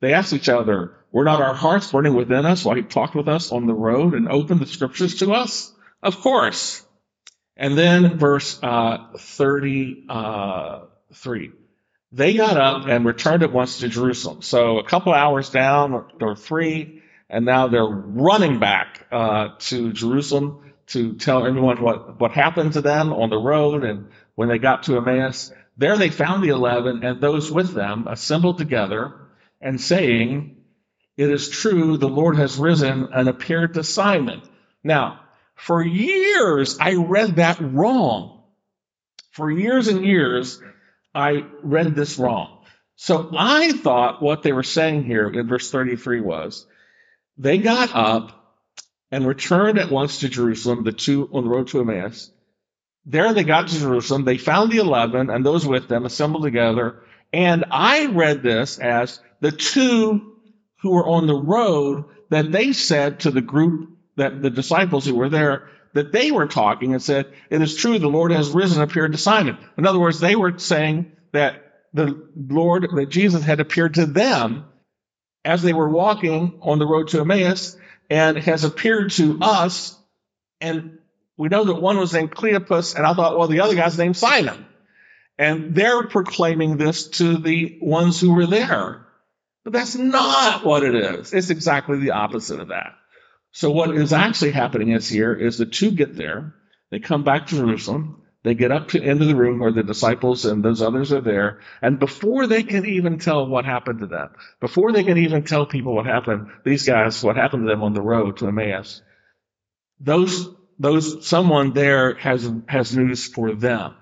They 0.00 0.12
asked 0.12 0.32
each 0.32 0.48
other, 0.48 0.96
Were 1.12 1.22
not 1.24 1.40
our 1.40 1.54
hearts 1.54 1.92
burning 1.92 2.14
within 2.14 2.44
us 2.44 2.64
while 2.64 2.74
he 2.74 2.82
talked 2.82 3.14
with 3.14 3.28
us 3.28 3.52
on 3.52 3.66
the 3.66 3.74
road 3.74 4.14
and 4.14 4.28
opened 4.28 4.58
the 4.58 4.66
scriptures 4.66 5.20
to 5.20 5.32
us? 5.32 5.72
Of 6.02 6.20
course. 6.20 6.84
And 7.56 7.78
then 7.78 8.18
verse 8.18 8.58
uh, 8.60 9.06
33. 9.18 11.52
They 12.12 12.34
got 12.34 12.56
up 12.56 12.88
and 12.88 13.06
returned 13.06 13.44
at 13.44 13.52
once 13.52 13.78
to 13.78 13.88
Jerusalem. 13.88 14.42
So 14.42 14.80
a 14.80 14.84
couple 14.84 15.14
hours 15.14 15.50
down 15.50 15.92
or, 15.92 16.08
or 16.20 16.34
three, 16.34 17.02
and 17.28 17.44
now 17.44 17.68
they're 17.68 17.84
running 17.84 18.58
back 18.58 19.06
uh, 19.12 19.50
to 19.60 19.92
Jerusalem 19.92 20.72
to 20.88 21.14
tell 21.14 21.46
everyone 21.46 21.80
what, 21.80 22.18
what 22.18 22.32
happened 22.32 22.72
to 22.72 22.80
them 22.80 23.12
on 23.12 23.30
the 23.30 23.38
road 23.38 23.84
and 23.84 24.08
when 24.34 24.48
they 24.48 24.58
got 24.58 24.82
to 24.84 24.96
Emmaus. 24.96 25.52
There 25.80 25.96
they 25.96 26.10
found 26.10 26.44
the 26.44 26.50
eleven 26.50 27.02
and 27.04 27.22
those 27.22 27.50
with 27.50 27.72
them 27.72 28.06
assembled 28.06 28.58
together 28.58 29.14
and 29.62 29.80
saying, 29.80 30.56
It 31.16 31.30
is 31.30 31.48
true, 31.48 31.96
the 31.96 32.06
Lord 32.06 32.36
has 32.36 32.58
risen 32.58 33.08
and 33.14 33.30
appeared 33.30 33.72
to 33.74 33.82
Simon. 33.82 34.42
Now, 34.84 35.20
for 35.54 35.82
years, 35.82 36.76
I 36.78 36.96
read 36.96 37.36
that 37.36 37.60
wrong. 37.62 38.42
For 39.30 39.50
years 39.50 39.88
and 39.88 40.04
years, 40.04 40.60
I 41.14 41.46
read 41.62 41.94
this 41.94 42.18
wrong. 42.18 42.62
So 42.96 43.30
I 43.34 43.72
thought 43.72 44.20
what 44.20 44.42
they 44.42 44.52
were 44.52 44.62
saying 44.62 45.04
here 45.04 45.30
in 45.30 45.48
verse 45.48 45.70
33 45.70 46.20
was 46.20 46.66
they 47.38 47.56
got 47.56 47.94
up 47.94 48.58
and 49.10 49.26
returned 49.26 49.78
at 49.78 49.90
once 49.90 50.20
to 50.20 50.28
Jerusalem, 50.28 50.84
the 50.84 50.92
two 50.92 51.30
on 51.32 51.44
the 51.44 51.50
road 51.50 51.68
to 51.68 51.80
Emmaus. 51.80 52.30
There 53.06 53.32
they 53.32 53.44
got 53.44 53.68
to 53.68 53.78
Jerusalem. 53.78 54.24
They 54.24 54.38
found 54.38 54.70
the 54.70 54.78
eleven 54.78 55.30
and 55.30 55.44
those 55.44 55.66
with 55.66 55.88
them 55.88 56.04
assembled 56.04 56.42
together. 56.42 57.02
And 57.32 57.64
I 57.70 58.06
read 58.06 58.42
this 58.42 58.78
as 58.78 59.20
the 59.40 59.52
two 59.52 60.36
who 60.82 60.90
were 60.90 61.06
on 61.06 61.26
the 61.26 61.34
road 61.34 62.04
that 62.30 62.52
they 62.52 62.72
said 62.72 63.20
to 63.20 63.30
the 63.30 63.40
group 63.40 63.90
that 64.16 64.42
the 64.42 64.50
disciples 64.50 65.06
who 65.06 65.14
were 65.14 65.28
there 65.28 65.68
that 65.92 66.12
they 66.12 66.30
were 66.30 66.46
talking 66.46 66.92
and 66.92 67.02
said, 67.02 67.32
It 67.50 67.60
is 67.60 67.76
true, 67.76 67.98
the 67.98 68.08
Lord 68.08 68.32
has 68.32 68.50
risen, 68.50 68.82
appeared 68.82 69.12
to 69.12 69.18
Simon. 69.18 69.58
In 69.76 69.86
other 69.86 69.98
words, 69.98 70.20
they 70.20 70.36
were 70.36 70.58
saying 70.58 71.12
that 71.32 71.64
the 71.92 72.28
Lord, 72.36 72.86
that 72.94 73.08
Jesus 73.08 73.42
had 73.42 73.60
appeared 73.60 73.94
to 73.94 74.06
them 74.06 74.66
as 75.44 75.62
they 75.62 75.72
were 75.72 75.88
walking 75.88 76.60
on 76.62 76.78
the 76.78 76.86
road 76.86 77.08
to 77.08 77.20
Emmaus 77.20 77.76
and 78.08 78.36
has 78.36 78.64
appeared 78.64 79.10
to 79.12 79.38
us. 79.40 79.98
And 80.60 80.98
we 81.40 81.48
know 81.48 81.64
that 81.64 81.80
one 81.80 81.96
was 81.96 82.12
named 82.12 82.32
Cleopas, 82.32 82.94
and 82.94 83.06
I 83.06 83.14
thought, 83.14 83.38
well, 83.38 83.48
the 83.48 83.60
other 83.60 83.74
guy's 83.74 83.96
named 83.96 84.14
Simon. 84.14 84.66
And 85.38 85.74
they're 85.74 86.06
proclaiming 86.06 86.76
this 86.76 87.08
to 87.12 87.38
the 87.38 87.78
ones 87.80 88.20
who 88.20 88.34
were 88.34 88.44
there. 88.44 89.06
But 89.64 89.72
that's 89.72 89.96
not 89.96 90.66
what 90.66 90.82
it 90.82 90.94
is. 90.94 91.32
It's 91.32 91.48
exactly 91.48 91.98
the 91.98 92.10
opposite 92.10 92.60
of 92.60 92.68
that. 92.68 92.92
So 93.52 93.70
what 93.70 93.96
is 93.96 94.12
actually 94.12 94.50
happening 94.50 94.90
is 94.90 95.08
here 95.08 95.32
is 95.32 95.56
the 95.56 95.64
two 95.64 95.92
get 95.92 96.14
there, 96.14 96.56
they 96.90 96.98
come 96.98 97.24
back 97.24 97.46
to 97.46 97.56
Jerusalem, 97.56 98.20
they 98.42 98.54
get 98.54 98.70
up 98.70 98.88
to 98.88 99.02
into 99.02 99.24
the 99.24 99.34
room 99.34 99.60
where 99.60 99.72
the 99.72 99.82
disciples 99.82 100.44
and 100.44 100.62
those 100.62 100.82
others 100.82 101.10
are 101.10 101.22
there, 101.22 101.60
and 101.80 101.98
before 101.98 102.48
they 102.48 102.64
can 102.64 102.84
even 102.84 103.18
tell 103.18 103.46
what 103.46 103.64
happened 103.64 104.00
to 104.00 104.06
them, 104.06 104.28
before 104.60 104.92
they 104.92 105.04
can 105.04 105.16
even 105.16 105.44
tell 105.44 105.64
people 105.64 105.94
what 105.94 106.04
happened, 106.04 106.48
these 106.66 106.86
guys, 106.86 107.24
what 107.24 107.36
happened 107.36 107.62
to 107.62 107.70
them 107.70 107.82
on 107.82 107.94
the 107.94 108.02
road 108.02 108.36
to 108.36 108.46
Emmaus, 108.48 109.00
those 110.00 110.59
those 110.80 111.26
someone 111.26 111.72
there 111.72 112.14
has 112.14 112.50
has 112.66 112.96
news 112.96 113.26
for 113.28 113.54
them, 113.54 113.94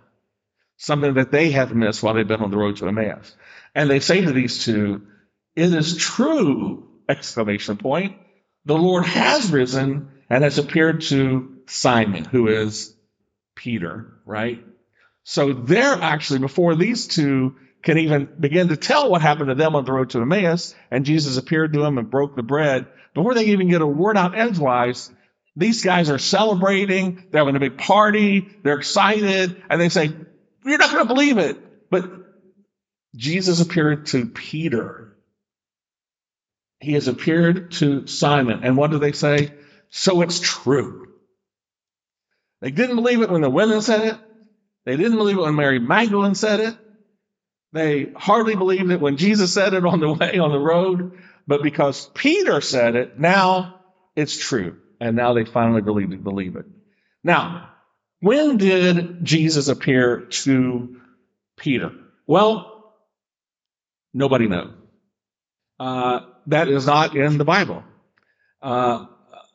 something 0.79 1.15
that 1.15 1.31
they 1.31 1.51
have 1.51 1.75
missed 1.75 2.03
while 2.03 2.15
they've 2.15 2.27
been 2.27 2.41
on 2.41 2.51
the 2.51 2.57
road 2.57 2.77
to 2.77 2.89
Emmaus, 2.89 3.37
and 3.75 3.91
they 3.91 4.01
say 4.01 4.23
to 4.23 4.33
these 4.33 4.65
two, 4.65 5.03
"It 5.55 5.75
is 5.75 5.97
true!" 5.97 6.89
Exclamation 7.09 7.77
point 7.77 8.17
the 8.65 8.77
Lord 8.77 9.07
has 9.07 9.51
risen 9.51 10.09
and 10.29 10.45
has 10.45 10.59
appeared 10.59 11.01
to 11.01 11.57
Simon, 11.67 12.25
who 12.25 12.49
is 12.49 12.95
Peter, 13.57 14.13
right? 14.27 14.63
So 15.25 15.55
they're 15.55 15.95
actually, 15.95 16.41
before 16.41 16.75
these 16.75 17.07
two 17.07 17.57
can 17.83 17.99
even 17.99 18.29
begin 18.39 18.69
to 18.69 18.77
tell 18.77 19.11
what 19.11 19.23
happened 19.23 19.49
to 19.49 19.55
them 19.55 19.75
on 19.75 19.85
the 19.85 19.93
road 19.93 20.11
to 20.11 20.21
Emmaus, 20.21 20.75
and 20.91 21.07
Jesus 21.07 21.39
appeared 21.39 21.73
to 21.73 21.81
them 21.81 21.97
and 21.97 22.11
broke 22.11 22.37
the 22.37 22.43
bread, 22.43 22.87
before 23.15 23.35
they 23.35 23.47
even 23.47 23.69
get 23.71 23.81
a 23.81 23.87
word 23.87 24.19
out 24.19 24.37
edgewise, 24.37 25.11
these 25.59 25.83
guys 25.83 26.09
are 26.11 26.19
celebrating, 26.19 27.25
they're 27.31 27.41
having 27.41 27.57
a 27.57 27.61
big 27.61 27.79
party, 27.79 28.49
they're 28.63 28.79
excited, 28.79 29.63
and 29.69 29.81
they 29.81 29.89
say, 29.89 30.13
You're 30.65 30.79
not 30.79 30.91
going 30.91 31.07
to 31.07 31.15
believe 31.15 31.39
it. 31.39 31.91
But 31.91 32.11
Jesus 33.15 33.61
appeared 33.61 34.07
to 34.07 34.27
Peter 34.27 35.09
he 36.81 36.93
has 36.93 37.09
appeared 37.09 37.73
to 37.73 38.07
Simon. 38.07 38.61
And 38.63 38.77
what 38.77 38.91
do 38.91 38.99
they 38.99 39.13
say? 39.13 39.53
So 39.91 40.23
it's 40.23 40.41
true. 40.41 41.09
They 42.61 42.71
didn't 42.71 42.97
believe 42.97 43.23
it 43.23 43.31
when 43.31 43.41
the 43.41 43.51
women 43.51 43.83
said 43.83 44.05
it. 44.05 44.19
They 44.85 44.97
didn't 44.97 45.19
believe 45.19 45.37
it 45.37 45.43
when 45.43 45.55
Mary 45.55 45.79
Magdalene 45.79 46.35
said 46.35 46.61
it. 46.61 46.77
They 47.73 48.13
hardly 48.17 48.55
believed 48.55 48.91
it 48.91 49.01
when 49.01 49.17
Jesus 49.17 49.53
said 49.53 49.75
it 49.75 49.85
on 49.85 50.01
the 50.01 50.13
way 50.15 50.39
on 50.39 50.53
the 50.53 50.59
road. 50.59 51.19
But 51.47 51.63
because 51.63 52.07
Peter 52.15 52.61
said 52.61 52.95
it, 52.97 53.19
now 53.19 53.81
it's 54.15 54.37
true. 54.37 54.79
And 55.01 55.17
now 55.17 55.33
they 55.33 55.45
finally 55.45 55.83
believe 55.83 56.13
it. 56.13 56.23
Believe 56.23 56.57
it. 56.57 56.67
Now, 57.23 57.71
when 58.21 58.57
did 58.57 59.25
Jesus 59.25 59.69
appear 59.69 60.23
to 60.23 61.01
Peter? 61.57 61.93
Well, 62.27 62.95
nobody 64.13 64.49
knows. 64.49 64.73
Uh, 65.79 66.21
that 66.49 66.69
is 66.69 66.87
not 66.87 67.15
in 67.17 67.39
the 67.39 67.45
Bible. 67.45 67.85
Uh, 68.61 69.07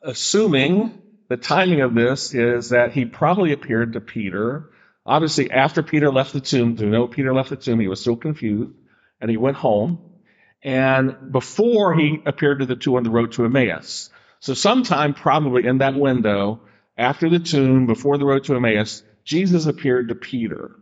assuming 0.02 1.02
the 1.28 1.36
timing 1.36 1.82
of 1.82 1.94
this 1.94 2.34
is 2.34 2.70
that 2.70 2.92
he 2.92 3.04
probably 3.04 3.52
appeared 3.52 3.94
to 3.94 4.00
Peter. 4.00 4.70
Obviously, 5.04 5.50
after 5.50 5.82
Peter 5.82 6.10
left 6.10 6.32
the 6.32 6.40
tomb, 6.40 6.76
to 6.76 6.86
know 6.86 7.06
Peter 7.06 7.34
left 7.34 7.50
the 7.50 7.56
tomb, 7.56 7.80
he 7.80 7.88
was 7.88 8.00
still 8.00 8.16
confused, 8.16 8.72
and 9.20 9.30
he 9.30 9.36
went 9.36 9.56
home. 9.56 9.98
And 10.62 11.30
before 11.30 11.94
he 11.94 12.22
appeared 12.24 12.60
to 12.60 12.66
the 12.66 12.76
two 12.76 12.96
on 12.96 13.02
the 13.02 13.10
road 13.10 13.32
to 13.32 13.44
Emmaus. 13.44 14.08
So, 14.44 14.52
sometime 14.52 15.14
probably 15.14 15.66
in 15.66 15.78
that 15.78 15.94
window, 15.94 16.60
after 16.98 17.30
the 17.30 17.38
tomb, 17.38 17.86
before 17.86 18.18
the 18.18 18.26
road 18.26 18.44
to 18.44 18.54
Emmaus, 18.54 19.02
Jesus 19.24 19.64
appeared 19.64 20.08
to 20.10 20.14
Peter. 20.14 20.72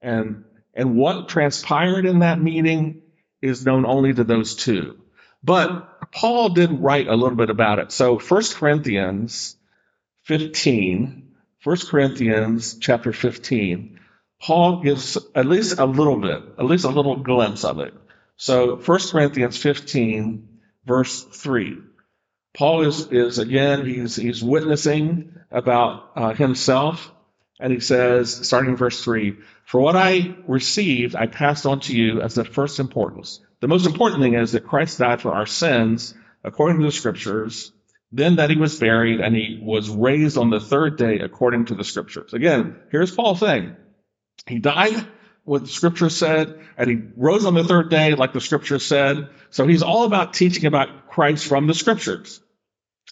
And, 0.00 0.44
and 0.72 0.96
what 0.96 1.28
transpired 1.28 2.06
in 2.06 2.20
that 2.20 2.40
meeting 2.40 3.02
is 3.42 3.66
known 3.66 3.84
only 3.84 4.14
to 4.14 4.24
those 4.24 4.56
two. 4.56 4.96
But 5.44 6.10
Paul 6.12 6.54
did 6.54 6.80
write 6.80 7.08
a 7.08 7.14
little 7.14 7.36
bit 7.36 7.50
about 7.50 7.78
it. 7.78 7.92
So 7.92 8.18
1 8.18 8.42
Corinthians 8.54 9.54
15, 10.22 11.34
1 11.62 11.76
Corinthians 11.90 12.78
chapter 12.78 13.12
15, 13.12 14.00
Paul 14.40 14.82
gives 14.82 15.18
at 15.34 15.44
least 15.44 15.78
a 15.78 15.84
little 15.84 16.16
bit, 16.16 16.42
at 16.58 16.64
least 16.64 16.86
a 16.86 16.88
little 16.88 17.16
glimpse 17.16 17.64
of 17.64 17.80
it. 17.80 17.92
So 18.38 18.76
1 18.76 18.98
Corinthians 19.10 19.58
15, 19.58 20.48
verse 20.86 21.22
3. 21.22 21.89
Paul 22.54 22.82
is, 22.82 23.06
is 23.12 23.38
again, 23.38 23.86
he's, 23.86 24.16
he's 24.16 24.42
witnessing 24.42 25.32
about 25.50 26.10
uh, 26.16 26.34
himself, 26.34 27.12
and 27.60 27.72
he 27.72 27.80
says, 27.80 28.46
starting 28.46 28.70
in 28.70 28.76
verse 28.76 29.02
3, 29.04 29.36
For 29.64 29.80
what 29.80 29.96
I 29.96 30.34
received, 30.46 31.14
I 31.14 31.26
passed 31.26 31.66
on 31.66 31.80
to 31.80 31.96
you 31.96 32.20
as 32.20 32.34
the 32.34 32.44
first 32.44 32.80
importance. 32.80 33.40
The 33.60 33.68
most 33.68 33.86
important 33.86 34.22
thing 34.22 34.34
is 34.34 34.52
that 34.52 34.66
Christ 34.66 34.98
died 34.98 35.20
for 35.20 35.32
our 35.32 35.46
sins, 35.46 36.14
according 36.42 36.80
to 36.80 36.86
the 36.86 36.92
scriptures, 36.92 37.72
then 38.10 38.36
that 38.36 38.50
he 38.50 38.56
was 38.56 38.78
buried, 38.78 39.20
and 39.20 39.36
he 39.36 39.60
was 39.62 39.88
raised 39.88 40.36
on 40.36 40.50
the 40.50 40.60
third 40.60 40.96
day, 40.96 41.20
according 41.20 41.66
to 41.66 41.74
the 41.74 41.84
scriptures. 41.84 42.32
Again, 42.32 42.76
here's 42.90 43.14
Paul 43.14 43.36
saying, 43.36 43.76
He 44.46 44.58
died, 44.58 45.06
what 45.44 45.62
the 45.62 45.68
scripture 45.68 46.10
said, 46.10 46.60
and 46.76 46.90
he 46.90 46.98
rose 47.16 47.44
on 47.44 47.54
the 47.54 47.64
third 47.64 47.90
day, 47.90 48.14
like 48.14 48.32
the 48.32 48.40
scripture 48.40 48.78
said. 48.78 49.28
So 49.50 49.66
he's 49.66 49.82
all 49.82 50.04
about 50.04 50.32
teaching 50.32 50.66
about 50.66 50.99
Christ 51.10 51.46
from 51.46 51.66
the 51.66 51.74
scriptures. 51.74 52.40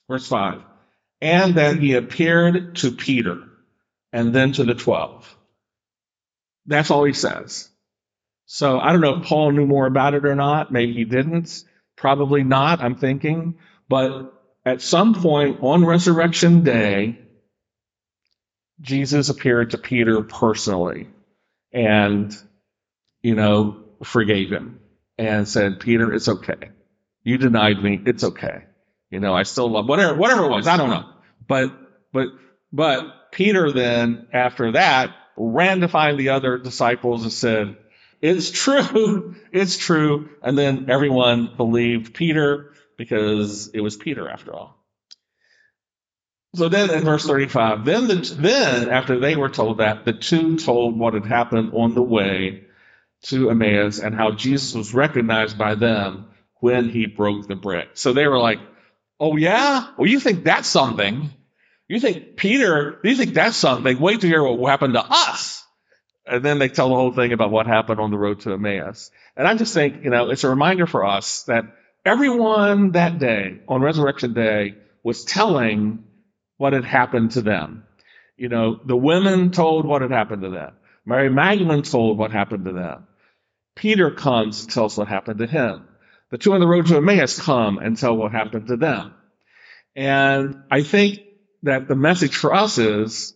Verse 0.09 0.27
5. 0.27 0.63
And 1.21 1.55
then 1.55 1.81
he 1.81 1.95
appeared 1.95 2.77
to 2.77 2.93
Peter 2.93 3.43
and 4.13 4.35
then 4.35 4.53
to 4.53 4.65
the 4.65 4.75
12. 4.75 5.37
That's 6.67 6.91
all 6.91 7.05
he 7.05 7.13
says. 7.13 7.69
So 8.47 8.79
I 8.79 8.93
don't 8.93 9.01
know 9.01 9.21
if 9.21 9.27
Paul 9.27 9.53
knew 9.53 9.67
more 9.67 9.87
about 9.87 10.15
it 10.15 10.25
or 10.25 10.35
not. 10.35 10.73
Maybe 10.73 10.95
he 10.95 11.05
didn't. 11.05 11.65
Probably 11.97 12.45
not, 12.45 12.81
I'm 12.81 12.95
thinking. 12.95 13.59
But 13.89 14.33
at 14.65 14.81
some 14.81 15.15
point 15.15 15.59
on 15.63 15.85
resurrection 15.85 16.63
day, 16.63 17.19
Jesus 18.81 19.29
appeared 19.29 19.71
to 19.71 19.79
Peter 19.79 20.23
personally 20.23 21.09
and, 21.73 22.35
you 23.23 23.35
know, 23.35 23.81
forgave 24.05 24.51
him 24.51 24.81
and 25.19 25.49
said, 25.49 25.81
Peter, 25.81 26.13
it's 26.15 26.29
okay. 26.29 26.71
You 27.29 27.37
denied 27.37 27.83
me. 27.83 28.01
It's 28.07 28.25
okay. 28.25 28.65
You 29.11 29.21
know, 29.21 29.35
I 29.35 29.43
still 29.43 29.71
love 29.71 29.87
whatever, 29.87 30.15
whatever 30.15 30.45
it 30.45 30.49
was. 30.49 30.67
I 30.67 30.79
don't 30.79 30.89
know. 30.89 31.11
But, 31.47 31.73
but, 32.11 32.29
but 32.73 33.33
Peter 33.33 33.71
then, 33.71 34.29
after 34.33 34.73
that, 34.73 35.15
ran 35.37 35.81
to 35.81 35.89
find 35.89 36.19
the 36.19 36.31
other 36.31 36.57
disciples 36.57 37.25
and 37.25 37.33
said, 37.33 37.77
it's 38.23 38.51
true. 38.51 39.37
It's 39.53 39.77
true. 39.77 40.31
And 40.43 40.57
then 40.57 40.89
everyone 40.89 41.53
believed 41.55 42.15
Peter 42.15 42.73
because 42.97 43.69
it 43.75 43.81
was 43.81 43.95
Peter 43.95 44.27
after 44.27 44.55
all. 44.55 44.83
So 46.55 46.71
then 46.71 46.89
in 46.89 47.05
verse 47.05 47.27
35, 47.27 47.85
then, 47.85 48.09
the, 48.09 48.37
then 48.39 48.89
after 48.89 49.21
they 49.21 49.37
were 49.37 49.51
told 49.51 49.79
that, 49.79 50.07
the 50.07 50.15
two 50.15 50.57
told 50.57 50.99
what 50.99 51.13
had 51.13 51.27
happened 51.27 51.73
on 51.75 51.95
the 51.95 52.03
way 52.03 52.65
to 53.25 53.51
Emmaus 53.51 53.99
and 53.99 54.15
how 54.15 54.31
Jesus 54.31 54.75
was 54.75 54.95
recognized 54.95 55.59
by 55.59 55.75
them 55.75 56.29
when 56.61 56.89
he 56.89 57.07
broke 57.07 57.47
the 57.47 57.57
bread. 57.57 57.89
So 57.95 58.13
they 58.13 58.27
were 58.27 58.39
like, 58.39 58.59
oh 59.21 59.37
yeah? 59.37 59.89
Well, 59.97 60.09
you 60.09 60.21
think 60.21 60.45
that's 60.45 60.69
something. 60.69 61.31
You 61.89 62.01
think 62.01 62.37
Peter, 62.37 63.01
you 63.03 63.17
think 63.17 63.35
that's 63.35 63.57
something. 63.57 63.99
Wait 63.99 64.21
to 64.21 64.27
hear 64.27 64.43
what 64.43 64.71
happened 64.71 64.95
to 64.95 65.05
us. 65.05 65.65
And 66.27 66.45
then 66.45 66.59
they 66.59 66.69
tell 66.69 66.91
the 66.91 66.95
whole 66.95 67.13
thing 67.13 67.33
about 67.33 67.51
what 67.51 67.67
happened 67.67 68.01
on 68.01 68.11
the 68.11 68.19
road 68.19 68.41
to 68.41 68.53
Emmaus. 68.53 69.11
And 69.37 69.49
I 69.49 69.55
just 69.55 69.73
think, 69.73 70.05
you 70.05 70.11
know, 70.11 70.29
it's 70.29 70.45
a 70.45 70.51
reminder 70.51 70.87
for 70.87 71.07
us 71.07 71.45
that 71.45 71.65
everyone 72.05 72.93
that 72.93 73.19
day, 73.19 73.61
on 73.67 73.81
Resurrection 73.81 74.35
Day, 74.35 74.75
was 75.03 75.25
telling 75.25 76.05
what 76.59 76.75
had 76.75 76.85
happened 76.85 77.31
to 77.33 77.41
them. 77.41 77.85
You 78.37 78.51
know, 78.51 78.79
the 78.85 78.97
women 78.97 79.51
told 79.51 79.87
what 79.87 80.03
had 80.03 80.11
happened 80.11 80.43
to 80.43 80.51
them. 80.51 80.73
Mary 81.07 81.31
Magdalene 81.31 81.83
told 81.83 82.19
what 82.19 82.31
happened 82.31 82.67
to 82.67 82.73
them. 82.73 83.07
Peter 83.75 84.11
comes 84.11 84.63
and 84.63 84.71
tells 84.71 84.99
what 84.99 85.09
happened 85.09 85.39
to 85.39 85.47
him. 85.47 85.88
The 86.31 86.39
two 86.39 86.53
on 86.53 86.61
the 86.61 86.67
road 86.67 86.87
to 86.87 86.97
Emmaus 86.97 87.41
come 87.41 87.79
and 87.79 87.97
tell 87.97 88.17
what 88.17 88.33
happened 88.33 88.69
to 88.69 88.77
them. 88.77 89.15
And 89.97 90.63
I 90.71 90.83
think 90.83 91.21
that 91.63 91.89
the 91.89 91.97
message 91.97 92.37
for 92.37 92.55
us 92.55 92.79
is 92.79 93.35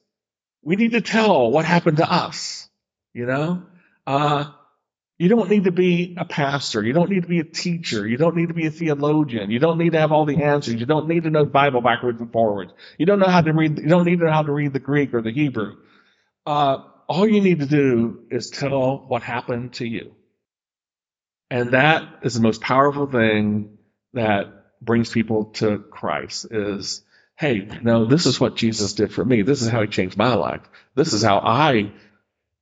we 0.62 0.76
need 0.76 0.92
to 0.92 1.00
tell 1.00 1.50
what 1.50 1.64
happened 1.64 1.96
to 1.98 2.10
us. 2.10 2.68
You 3.14 3.26
know, 3.26 3.62
uh, 4.06 4.44
you 5.18 5.28
don't 5.28 5.48
need 5.50 5.64
to 5.64 5.72
be 5.72 6.16
a 6.18 6.24
pastor. 6.24 6.82
You 6.82 6.92
don't 6.92 7.10
need 7.10 7.22
to 7.22 7.28
be 7.28 7.40
a 7.40 7.44
teacher. 7.44 8.06
You 8.06 8.16
don't 8.16 8.36
need 8.36 8.48
to 8.48 8.54
be 8.54 8.66
a 8.66 8.70
theologian. 8.70 9.50
You 9.50 9.58
don't 9.58 9.78
need 9.78 9.92
to 9.92 10.00
have 10.00 10.12
all 10.12 10.24
the 10.24 10.42
answers. 10.42 10.74
You 10.74 10.86
don't 10.86 11.08
need 11.08 11.24
to 11.24 11.30
know 11.30 11.44
the 11.44 11.50
Bible 11.50 11.80
backwards 11.80 12.20
and 12.20 12.32
forwards. 12.32 12.72
You 12.98 13.06
don't 13.06 13.18
know 13.18 13.28
how 13.28 13.40
to 13.40 13.52
read. 13.52 13.78
You 13.78 13.88
don't 13.88 14.04
need 14.04 14.18
to 14.18 14.26
know 14.26 14.32
how 14.32 14.42
to 14.42 14.52
read 14.52 14.72
the 14.72 14.80
Greek 14.80 15.14
or 15.14 15.22
the 15.22 15.32
Hebrew. 15.32 15.76
Uh, 16.46 16.78
all 17.08 17.28
you 17.28 17.40
need 17.40 17.60
to 17.60 17.66
do 17.66 18.24
is 18.30 18.50
tell 18.50 19.04
what 19.06 19.22
happened 19.22 19.74
to 19.74 19.86
you. 19.86 20.12
And 21.52 21.72
that 21.72 22.20
is 22.22 22.32
the 22.32 22.40
most 22.40 22.62
powerful 22.62 23.06
thing 23.06 23.76
that 24.14 24.46
brings 24.80 25.10
people 25.10 25.44
to 25.56 25.80
Christ 25.80 26.46
is, 26.50 27.04
hey, 27.36 27.68
no, 27.82 28.06
this 28.06 28.24
is 28.24 28.40
what 28.40 28.56
Jesus 28.56 28.94
did 28.94 29.12
for 29.12 29.22
me. 29.22 29.42
This 29.42 29.60
is 29.60 29.68
how 29.68 29.82
he 29.82 29.86
changed 29.86 30.16
my 30.16 30.32
life. 30.32 30.62
This 30.94 31.12
is 31.12 31.22
how 31.22 31.40
I 31.40 31.92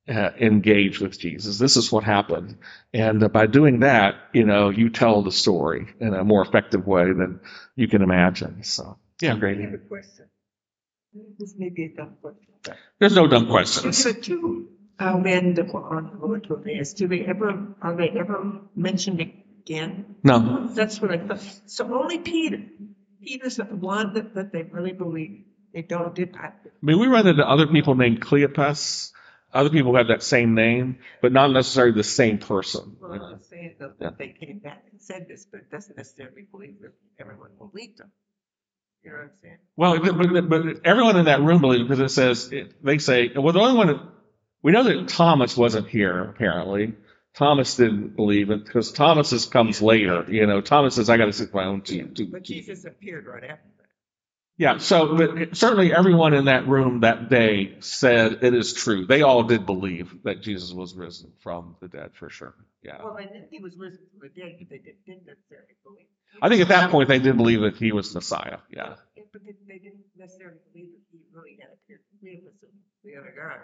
uh, 0.09 0.31
engage 0.37 0.99
with 0.99 1.17
Jesus. 1.17 1.57
This 1.57 1.77
is 1.77 1.89
what 1.89 2.03
happened. 2.03 2.57
And 2.93 3.23
uh, 3.23 3.29
by 3.29 3.47
doing 3.47 3.79
that, 3.79 4.15
you 4.33 4.43
know, 4.45 4.71
you 4.71 4.89
tell 4.89 5.21
the 5.21 5.31
story 5.31 5.87
in 6.01 6.13
a 6.13 6.25
more 6.25 6.41
effective 6.41 6.85
way 6.85 7.05
than 7.13 7.39
you 7.77 7.87
can 7.87 8.01
imagine. 8.01 8.63
So, 8.63 8.97
yeah, 9.21 9.37
great. 9.37 9.57
I 9.59 9.61
have 9.61 9.73
a 9.73 9.77
question. 9.77 10.25
This 11.39 11.55
may 11.57 11.69
be 11.69 11.85
a 11.85 11.95
dumb 11.95 12.17
question. 12.21 12.75
There's 12.99 13.15
no 13.15 13.27
dumb 13.27 13.47
questions. 13.47 14.03
Two 14.21 14.67
uh, 15.01 15.17
men 15.17 15.55
that 15.55 15.73
were 15.73 15.83
on 15.97 16.11
the 16.11 16.17
road 16.17 16.45
to 16.45 16.57
Emmaus, 16.57 16.93
do 16.93 17.07
they 17.07 17.25
ever, 17.25 17.67
are 17.81 17.95
they 17.95 18.09
ever 18.11 18.59
mentioned 18.75 19.21
again? 19.21 20.15
No, 20.23 20.67
That's 20.67 21.01
what 21.01 21.11
I 21.11 21.17
thought. 21.19 21.41
So 21.67 21.93
only 21.93 22.19
Peter, 22.19 22.63
Peter's 23.23 23.57
the 23.57 23.65
one 23.65 24.13
that, 24.13 24.35
that 24.35 24.53
they 24.53 24.63
really 24.63 24.93
believe. 24.93 25.45
They 25.73 25.83
don't 25.83 26.13
did 26.15 26.33
not. 26.33 26.55
I 26.65 26.69
mean, 26.81 26.99
we 26.99 27.07
run 27.07 27.27
into 27.27 27.47
other 27.47 27.67
people 27.67 27.95
named 27.95 28.21
Cleopas. 28.21 29.11
Other 29.53 29.69
people 29.69 29.95
have 29.97 30.07
that 30.09 30.23
same 30.23 30.55
name, 30.55 30.99
but 31.21 31.31
not 31.33 31.51
necessarily 31.51 31.93
the 31.93 32.03
same 32.05 32.37
person. 32.39 32.97
Well, 33.01 33.13
I'm 33.13 33.19
not 33.19 33.45
saying 33.45 33.75
that 33.79 33.99
that 33.99 34.17
they 34.17 34.29
came 34.29 34.59
back 34.59 34.83
and 34.91 35.01
said 35.01 35.27
this, 35.29 35.45
but 35.51 35.61
it 35.61 35.71
doesn't 35.71 35.97
necessarily 35.97 36.43
believe 36.51 36.81
that 36.81 36.93
everyone 37.19 37.51
believed 37.57 37.99
them. 37.99 38.11
You 39.03 39.11
know 39.11 39.17
what 39.17 39.23
I'm 39.25 39.31
saying? 39.41 39.57
Well, 39.75 39.99
but, 39.99 40.49
but 40.49 40.85
everyone 40.85 41.17
in 41.17 41.25
that 41.25 41.41
room 41.41 41.61
believes 41.61 41.83
because 41.83 41.99
it 41.99 42.09
says 42.09 42.51
it, 42.51 42.83
they 42.83 42.97
say 42.99 43.31
well 43.35 43.53
the 43.53 43.59
only 43.59 43.77
one 43.77 43.87
that- 43.87 44.01
we 44.61 44.71
know 44.71 44.83
that 44.83 45.07
Thomas 45.07 45.57
wasn't 45.57 45.87
here 45.87 46.23
apparently. 46.23 46.93
Thomas 47.33 47.75
didn't 47.75 48.15
believe 48.15 48.49
it 48.49 48.65
because 48.65 48.91
Thomas 48.91 49.45
comes 49.45 49.81
later. 49.81 50.25
You 50.27 50.47
know, 50.47 50.61
Thomas 50.61 50.95
says 50.95 51.09
I 51.09 51.17
got 51.17 51.25
to 51.25 51.33
sit 51.33 51.53
my 51.53 51.65
own 51.65 51.81
team. 51.81 52.13
But 52.29 52.43
Jesus 52.43 52.85
appeared 52.85 53.25
right 53.25 53.43
after. 53.43 53.80
Yeah. 54.61 54.77
So 54.77 55.17
but 55.17 55.57
certainly 55.57 55.91
everyone 55.91 56.35
in 56.35 56.45
that 56.45 56.67
room 56.67 56.99
that 56.99 57.31
day 57.31 57.77
said 57.79 58.43
it 58.43 58.53
is 58.53 58.73
true. 58.73 59.07
They 59.07 59.23
all 59.23 59.41
did 59.41 59.65
believe 59.65 60.13
that 60.23 60.43
Jesus 60.43 60.71
was 60.71 60.93
risen 60.93 61.31
from 61.39 61.77
the 61.81 61.87
dead 61.87 62.11
for 62.13 62.29
sure. 62.29 62.53
Yeah. 62.83 63.03
Well, 63.03 63.15
they 63.17 63.25
knew 63.25 63.43
he 63.49 63.57
was 63.57 63.75
risen 63.75 64.01
from 64.11 64.29
the 64.29 64.39
dead, 64.39 64.57
but 64.59 64.69
they 64.69 64.77
didn't 64.77 65.25
necessarily 65.25 65.73
believe. 65.83 66.05
I 66.43 66.49
think 66.49 66.61
at 66.61 66.67
that 66.67 66.91
point 66.91 67.09
they 67.09 67.17
did 67.17 67.37
believe 67.37 67.61
that 67.61 67.75
he 67.77 67.91
was 67.91 68.13
Messiah. 68.13 68.59
Yeah. 68.69 68.97
But 69.33 69.41
they 69.43 69.55
they 69.67 69.79
didn't 69.79 70.05
necessarily 70.15 70.59
believe 70.71 70.91
that 70.91 71.01
he 71.11 71.17
really 71.33 71.57
had 71.59 71.69
appeared 71.73 72.01
to 72.11 72.23
be 72.23 72.43
the 73.03 73.19
other 73.19 73.33
guy. 73.35 73.57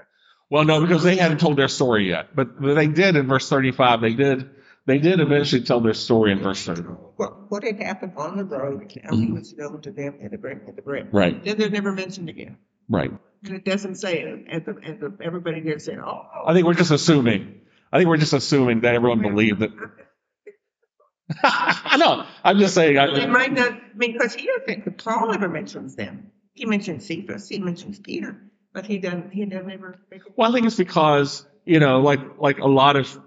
Well, 0.50 0.64
no, 0.64 0.82
because 0.82 1.04
they 1.04 1.18
hadn't 1.18 1.40
told 1.40 1.58
their 1.58 1.68
story 1.68 2.10
yet. 2.10 2.36
But 2.36 2.60
they 2.60 2.88
did 2.88 3.16
in 3.16 3.28
verse 3.28 3.48
35. 3.48 4.02
They 4.02 4.14
did. 4.16 4.50
They 4.88 5.00
did 5.00 5.20
eventually 5.20 5.64
tell 5.64 5.82
their 5.82 5.94
story 5.94 6.32
in 6.32 6.40
verse 6.40 6.66
30. 6.66 6.84
What, 7.18 7.52
what 7.52 7.64
had 7.64 7.84
happened 7.84 8.14
on 8.16 8.38
the 8.38 8.46
road, 8.46 8.90
how 9.04 9.18
he 9.18 9.26
mm-hmm. 9.26 9.36
was 9.36 9.54
known 9.54 9.82
to 9.82 9.92
them 9.92 10.18
at 10.24 10.32
the 10.32 10.38
break, 10.38 10.60
at 10.66 10.78
the 10.78 10.82
break. 10.82 11.08
Right. 11.12 11.44
Then 11.44 11.58
they're 11.58 11.70
never 11.70 11.92
mentioned 11.92 12.30
again. 12.30 12.58
Right. 12.88 13.12
And 13.44 13.54
it 13.54 13.66
doesn't 13.66 13.96
say 13.96 14.22
it, 14.22 14.46
and 14.48 14.66
the, 14.66 14.78
and 14.82 15.00
the, 15.02 15.18
everybody 15.22 15.60
there 15.60 15.78
saying, 15.78 16.00
oh. 16.00 16.26
oh. 16.34 16.44
I 16.48 16.54
think 16.54 16.66
we're 16.66 16.74
just 16.74 16.92
assuming. 16.92 17.60
I 17.92 17.98
think 17.98 18.08
we're 18.08 18.18
just 18.18 18.32
assuming 18.32 18.82
that 18.82 18.96
everyone 18.96 19.22
believed 19.22 19.60
that. 19.60 19.72
I 21.44 21.98
know. 21.98 22.26
I'm 22.46 22.58
just 22.58 22.74
saying. 22.74 22.94
They 22.96 23.24
I, 23.24 23.28
might 23.28 23.52
not, 23.52 23.74
I 23.74 23.82
mean, 23.94 24.14
because 24.14 24.34
he 24.36 24.50
doesn't, 24.66 24.98
Paul 24.98 25.32
never 25.32 25.50
mentions 25.50 25.98
them. 25.98 26.32
He 26.54 26.66
mentions 26.66 27.06
Cephas, 27.06 27.50
he 27.50 27.60
mentions 27.60 28.00
Peter, 28.00 28.42
but 28.74 28.86
he 28.86 29.00
doesn't, 29.00 29.34
he 29.34 29.46
doesn't 29.46 29.70
ever. 29.70 30.00
well, 30.38 30.50
I 30.50 30.54
think 30.54 30.66
it's 30.66 30.78
because 30.78 31.46
you 31.66 31.82
know, 31.82 32.00
like 32.00 32.22
like 32.40 32.60
a 32.60 32.68
lot 32.68 32.96
of 32.96 33.20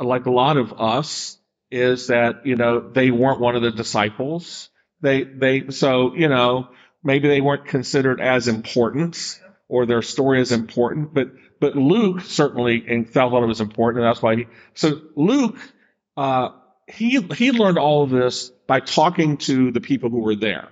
like 0.00 0.26
a 0.26 0.30
lot 0.30 0.56
of 0.56 0.80
us 0.80 1.38
is 1.70 2.08
that 2.08 2.46
you 2.46 2.56
know 2.56 2.80
they 2.80 3.10
weren't 3.10 3.40
one 3.40 3.56
of 3.56 3.62
the 3.62 3.70
disciples. 3.70 4.70
They 5.00 5.22
they 5.24 5.68
so 5.70 6.14
you 6.14 6.28
know 6.28 6.68
maybe 7.02 7.28
they 7.28 7.40
weren't 7.40 7.66
considered 7.66 8.20
as 8.20 8.48
important 8.48 9.40
or 9.68 9.86
their 9.86 10.02
story 10.02 10.40
is 10.40 10.52
important, 10.52 11.12
but 11.12 11.32
but 11.60 11.76
Luke 11.76 12.22
certainly 12.22 12.84
and 12.88 13.08
thought 13.08 13.42
it 13.42 13.46
was 13.46 13.60
important, 13.60 14.04
and 14.04 14.10
that's 14.10 14.22
why. 14.22 14.36
He, 14.36 14.46
so 14.74 15.00
Luke, 15.14 15.56
uh, 16.16 16.50
he 16.86 17.20
he 17.20 17.52
learned 17.52 17.78
all 17.78 18.02
of 18.04 18.10
this 18.10 18.50
by 18.66 18.80
talking 18.80 19.36
to 19.38 19.70
the 19.70 19.80
people 19.80 20.10
who 20.10 20.20
were 20.20 20.36
there. 20.36 20.68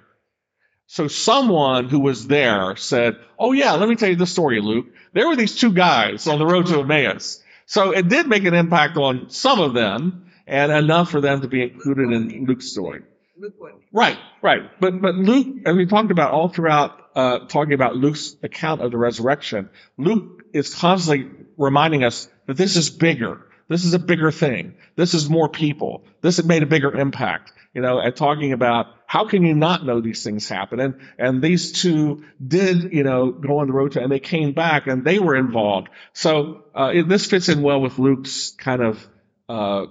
So 0.88 1.08
someone 1.08 1.88
who 1.88 2.00
was 2.00 2.26
there 2.26 2.76
said, 2.76 3.16
"Oh 3.38 3.52
yeah, 3.52 3.72
let 3.72 3.88
me 3.88 3.96
tell 3.96 4.08
you 4.08 4.16
the 4.16 4.26
story, 4.26 4.60
Luke. 4.60 4.86
There 5.12 5.28
were 5.28 5.36
these 5.36 5.56
two 5.56 5.72
guys 5.72 6.26
on 6.26 6.38
the 6.38 6.46
road 6.46 6.66
to 6.66 6.80
Emmaus." 6.80 7.42
So 7.66 7.90
it 7.90 8.08
did 8.08 8.28
make 8.28 8.44
an 8.44 8.54
impact 8.54 8.96
on 8.96 9.30
some 9.30 9.60
of 9.60 9.74
them, 9.74 10.30
and 10.46 10.70
enough 10.72 11.10
for 11.10 11.20
them 11.20 11.40
to 11.42 11.48
be 11.48 11.62
included 11.62 12.12
in 12.12 12.46
Luke's 12.46 12.70
story. 12.70 13.02
Luke. 13.38 13.54
Right, 13.92 14.16
right. 14.40 14.62
But 14.80 15.00
but 15.02 15.14
Luke, 15.14 15.66
as 15.66 15.76
we 15.76 15.86
talked 15.86 16.10
about 16.10 16.32
all 16.32 16.48
throughout 16.48 17.10
uh, 17.14 17.40
talking 17.48 17.74
about 17.74 17.96
Luke's 17.96 18.36
account 18.42 18.80
of 18.80 18.90
the 18.90 18.96
resurrection, 18.96 19.68
Luke 19.98 20.44
is 20.52 20.74
constantly 20.74 21.30
reminding 21.56 22.04
us 22.04 22.28
that 22.46 22.56
this 22.56 22.76
is 22.76 22.88
bigger. 22.88 23.42
This 23.68 23.84
is 23.84 23.94
a 23.94 23.98
bigger 23.98 24.30
thing. 24.30 24.74
This 24.94 25.14
is 25.14 25.28
more 25.28 25.48
people. 25.48 26.04
This 26.20 26.42
made 26.44 26.62
a 26.62 26.66
bigger 26.66 26.92
impact. 26.96 27.52
You 27.74 27.82
know, 27.82 27.98
and 27.98 28.16
talking 28.16 28.52
about 28.52 28.86
how 29.06 29.26
can 29.28 29.44
you 29.44 29.54
not 29.54 29.84
know 29.84 30.00
these 30.00 30.24
things 30.24 30.48
happen? 30.48 30.80
And 30.80 31.00
and 31.18 31.42
these 31.42 31.72
two 31.72 32.24
did, 32.44 32.92
you 32.92 33.02
know, 33.02 33.30
go 33.30 33.58
on 33.58 33.66
the 33.66 33.74
road 33.74 33.92
to, 33.92 34.02
and 34.02 34.10
they 34.10 34.20
came 34.20 34.52
back 34.52 34.86
and 34.86 35.04
they 35.04 35.18
were 35.18 35.36
involved. 35.36 35.88
So 36.14 36.64
uh, 36.74 36.92
it, 36.94 37.08
this 37.08 37.26
fits 37.26 37.48
in 37.48 37.62
well 37.62 37.80
with 37.80 37.98
Luke's 37.98 38.52
kind 38.52 38.82
of 38.82 39.08
uh, 39.48 39.86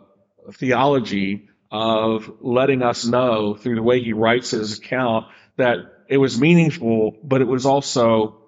theology 0.53 1.49
of 1.71 2.31
letting 2.41 2.81
us 2.81 3.05
know 3.05 3.53
through 3.53 3.75
the 3.75 3.83
way 3.83 4.01
he 4.01 4.13
writes 4.13 4.51
his 4.51 4.79
account 4.79 5.27
that 5.57 5.77
it 6.07 6.17
was 6.17 6.39
meaningful, 6.39 7.15
but 7.23 7.41
it 7.41 7.47
was 7.47 7.65
also 7.65 8.44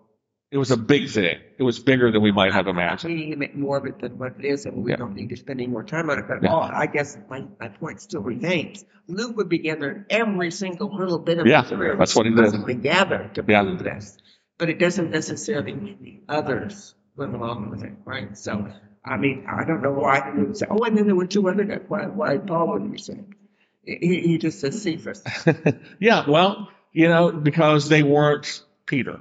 it 0.52 0.58
was 0.58 0.72
a 0.72 0.78
big 0.78 1.10
thing. 1.10 1.40
It 1.58 1.64
was 1.64 1.80
bigger 1.80 2.12
than 2.12 2.22
we 2.22 2.32
might 2.32 2.54
have 2.54 2.68
imagined. 2.68 3.14
We 3.14 3.20
need 3.26 3.32
to 3.32 3.38
make 3.38 3.56
more 3.56 3.78
of 3.78 3.86
it 3.86 4.00
than 4.00 4.18
what 4.18 4.36
it 4.40 4.46
is, 4.46 4.66
and 4.66 4.84
we 4.84 4.92
Yeah. 4.92 4.98
don't 4.98 5.16
need 5.16 5.30
to 5.30 5.36
spend 5.38 5.60
any 5.60 5.68
more 5.68 5.84
time 5.84 6.10
on 6.10 6.20
it. 6.20 6.26
But 6.28 6.44
Yeah. 6.44 6.56
I 6.56 6.86
guess 6.88 7.18
my, 7.30 7.44
my 7.60 7.68
point 7.70 8.00
still 8.02 8.22
remains. 8.22 8.86
Luke 9.08 9.36
would 9.38 9.50
be 9.50 9.60
gathering 9.60 10.06
every 10.10 10.52
single 10.52 10.96
little 10.96 11.20
bit 11.20 11.40
of 11.40 11.48
Yeah, 11.48 11.62
material 11.62 11.98
that's 11.98 12.16
what 12.16 12.26
he 12.26 12.32
did. 12.34 12.84
gathered 12.84 13.36
to 13.36 13.44
Yeah. 13.48 13.64
prove 13.64 13.84
this. 13.84 14.18
But 14.58 14.70
it 14.70 14.80
doesn't 14.80 15.12
necessarily 15.12 15.74
mean 15.74 15.98
the 16.02 16.22
others 16.34 16.96
went 17.16 17.36
along 17.36 17.70
with 17.70 17.84
it, 17.84 17.94
right? 18.06 18.38
So, 18.38 18.68
I 19.06 19.18
mean, 19.18 19.46
I 19.48 19.64
don't 19.66 19.82
know 19.84 19.92
why 19.94 20.32
he 20.36 20.42
would 20.44 20.58
say, 20.58 20.66
oh, 20.70 20.84
and 20.84 20.98
then 20.98 21.06
there 21.08 21.16
were 21.16 21.28
two 21.28 21.48
other 21.50 21.64
guys. 21.64 21.82
Why, 21.88 22.06
why 22.08 22.38
Paul 22.38 22.70
wouldn't 22.70 22.92
be 22.92 22.98
saying? 22.98 23.36
He, 23.84 24.22
he 24.22 24.38
just 24.38 24.60
says 24.60 24.82
Cephas. 24.82 25.24
yeah, 26.00 26.30
well, 26.30 26.70
you 26.92 27.08
know, 27.08 27.32
because 27.32 27.88
they 27.90 28.04
weren't 28.04 28.64
Peter. 28.86 29.20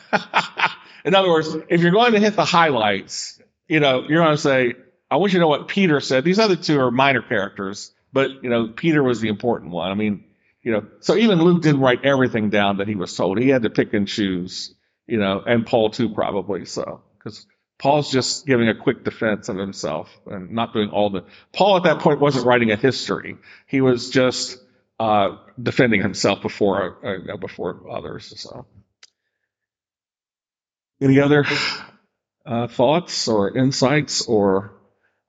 In 1.04 1.14
other 1.14 1.28
words, 1.28 1.54
if 1.68 1.80
you're 1.80 1.92
going 1.92 2.12
to 2.12 2.20
hit 2.20 2.36
the 2.36 2.44
highlights, 2.44 3.40
you 3.68 3.80
know, 3.80 4.04
you're 4.08 4.22
going 4.22 4.36
to 4.36 4.42
say, 4.42 4.74
I 5.10 5.16
want 5.16 5.32
you 5.32 5.38
to 5.38 5.42
know 5.42 5.48
what 5.48 5.68
Peter 5.68 6.00
said. 6.00 6.24
These 6.24 6.38
other 6.38 6.56
two 6.56 6.80
are 6.80 6.90
minor 6.90 7.22
characters, 7.22 7.92
but, 8.12 8.42
you 8.42 8.50
know, 8.50 8.68
Peter 8.68 9.02
was 9.02 9.20
the 9.20 9.28
important 9.28 9.72
one. 9.72 9.90
I 9.90 9.94
mean, 9.94 10.24
you 10.62 10.72
know, 10.72 10.86
so 11.00 11.16
even 11.16 11.42
Luke 11.42 11.62
didn't 11.62 11.80
write 11.80 12.04
everything 12.04 12.50
down 12.50 12.78
that 12.78 12.88
he 12.88 12.94
was 12.94 13.14
told. 13.16 13.38
He 13.38 13.48
had 13.48 13.62
to 13.62 13.70
pick 13.70 13.94
and 13.94 14.06
choose, 14.06 14.74
you 15.06 15.18
know, 15.18 15.42
and 15.44 15.66
Paul 15.66 15.90
too, 15.90 16.08
probably 16.10 16.64
so, 16.64 17.02
because 17.18 17.46
Paul's 17.78 18.12
just 18.12 18.46
giving 18.46 18.68
a 18.68 18.74
quick 18.76 19.02
defense 19.02 19.48
of 19.48 19.56
himself 19.56 20.08
and 20.26 20.52
not 20.52 20.72
doing 20.72 20.90
all 20.90 21.10
the. 21.10 21.24
Paul 21.52 21.78
at 21.78 21.82
that 21.82 21.98
point 21.98 22.20
wasn't 22.20 22.46
writing 22.46 22.70
a 22.70 22.76
history. 22.76 23.38
He 23.66 23.80
was 23.80 24.10
just 24.10 24.56
uh, 25.00 25.36
defending 25.60 26.00
himself 26.00 26.42
before 26.42 27.04
uh, 27.04 27.36
before 27.38 27.90
others. 27.90 28.32
So, 28.40 28.66
any 31.02 31.20
other 31.20 31.44
uh, 32.46 32.68
thoughts 32.68 33.28
or 33.28 33.56
insights 33.56 34.26
or 34.26 34.72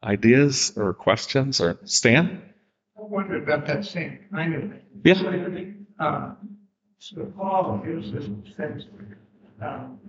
ideas 0.03 0.73
or 0.77 0.93
questions 0.93 1.62
or 1.62 1.79
Stan? 1.86 2.41
I 2.97 3.01
wondered 3.01 3.43
about 3.43 3.65
that 3.67 3.86
same 3.86 4.19
kind 4.31 4.55
of 4.55 4.62
thing. 5.03 5.86
Yeah. 5.99 6.05
Um, 6.05 6.38
so 6.99 7.25
Paul 7.38 7.83
uses 7.86 8.29
things, 8.55 8.86
um, 9.62 9.99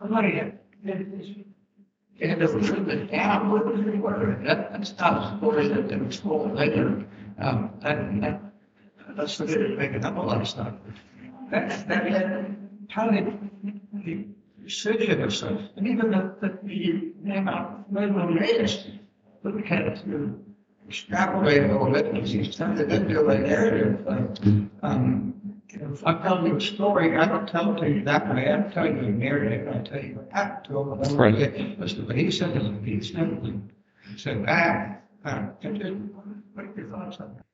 somebody 0.00 0.36
had, 0.36 0.58
they 0.84 2.28
had 2.28 2.38
to 2.38 2.48
written 2.48 2.90
it 2.90 3.10
down, 3.10 3.50
whatever, 3.50 4.40
that, 4.44 4.72
that's 4.72 4.96
not 4.98 5.34
a 5.34 5.36
story 5.38 5.68
that 5.68 5.88
they 5.88 5.96
was 5.96 6.20
told 6.20 6.54
later. 6.54 7.04
Um, 7.38 7.70
and, 7.82 8.24
and 8.24 8.40
let's 9.16 9.34
forget 9.34 9.60
it, 9.60 9.78
making 9.78 10.04
up 10.04 10.16
a 10.16 10.20
lot 10.20 10.40
of 10.40 10.48
stuff. 10.48 10.74
That, 11.50 11.88
that 11.88 12.06
had, 12.06 12.56
how 12.88 13.10
did 13.10 13.38
the 13.92 14.26
city 14.68 15.08
of 15.10 15.32
stuff, 15.34 15.60
and 15.76 15.86
even 15.86 16.10
the, 16.10 16.34
the, 16.40 16.58
the 16.62 17.12
name 17.22 17.48
of, 17.48 17.84
when 17.88 18.14
we 18.34 18.38
raised, 18.40 18.86
we 19.42 19.62
had 19.66 19.96
to 20.04 20.38
extrapolate 20.88 21.64
a 21.64 21.66
little 21.72 21.90
bit, 21.90 22.12
because 22.12 22.30
he's 22.30 22.54
turned 22.56 22.78
it 22.80 22.92
into 22.92 23.26
a 23.26 23.38
narrative, 23.38 24.04
like, 24.06 24.38
um, 24.82 25.34
if 25.68 26.06
I 26.06 26.14
tell 26.22 26.46
you 26.46 26.56
a 26.56 26.60
story, 26.60 27.16
I 27.18 27.26
don't 27.26 27.48
tell 27.48 27.74
it 27.76 27.80
to 27.80 27.88
you 27.90 28.04
that 28.04 28.32
way, 28.34 28.48
I 28.50 28.56
don't 28.56 28.72
tell 28.72 28.86
you 28.86 28.98
a 28.98 29.02
narrative, 29.10 29.68
I 29.68 29.78
tell 29.82 30.02
you 30.02 30.14
what 30.16 30.28
happened 30.32 30.64
to 30.66 30.80
him. 30.80 30.92
and 30.92 31.12
Right. 31.12 31.34
what- 31.34 31.78
Listen, 31.80 32.06
what 32.06 32.16
he 32.16 32.30
said 32.30 32.56
is 32.56 32.66
a 32.66 32.70
piece, 32.72 33.10
and 33.14 33.70
so 34.16 34.42
that, 34.46 35.04
uh, 35.24 35.38
what 35.42 36.64
are 36.64 36.72
your 36.76 36.88
thoughts 36.90 37.20
on 37.20 37.34
that? 37.34 37.44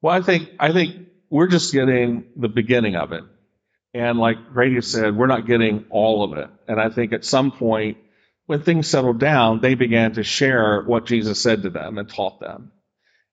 Well, 0.00 0.14
I 0.14 0.20
think 0.22 0.50
I 0.58 0.72
think 0.72 1.08
we're 1.30 1.46
just 1.48 1.72
getting 1.72 2.24
the 2.36 2.48
beginning 2.48 2.96
of 2.96 3.12
it, 3.12 3.24
and 3.94 4.18
like 4.18 4.52
Grady 4.52 4.80
said, 4.80 5.16
we're 5.16 5.26
not 5.26 5.46
getting 5.46 5.84
all 5.90 6.24
of 6.24 6.38
it. 6.38 6.48
And 6.66 6.80
I 6.80 6.88
think 6.88 7.12
at 7.12 7.24
some 7.24 7.50
point, 7.50 7.98
when 8.46 8.62
things 8.62 8.88
settled 8.88 9.20
down, 9.20 9.60
they 9.60 9.74
began 9.74 10.12
to 10.14 10.22
share 10.22 10.82
what 10.82 11.06
Jesus 11.06 11.40
said 11.40 11.62
to 11.62 11.70
them 11.70 11.98
and 11.98 12.08
taught 12.08 12.40
them, 12.40 12.72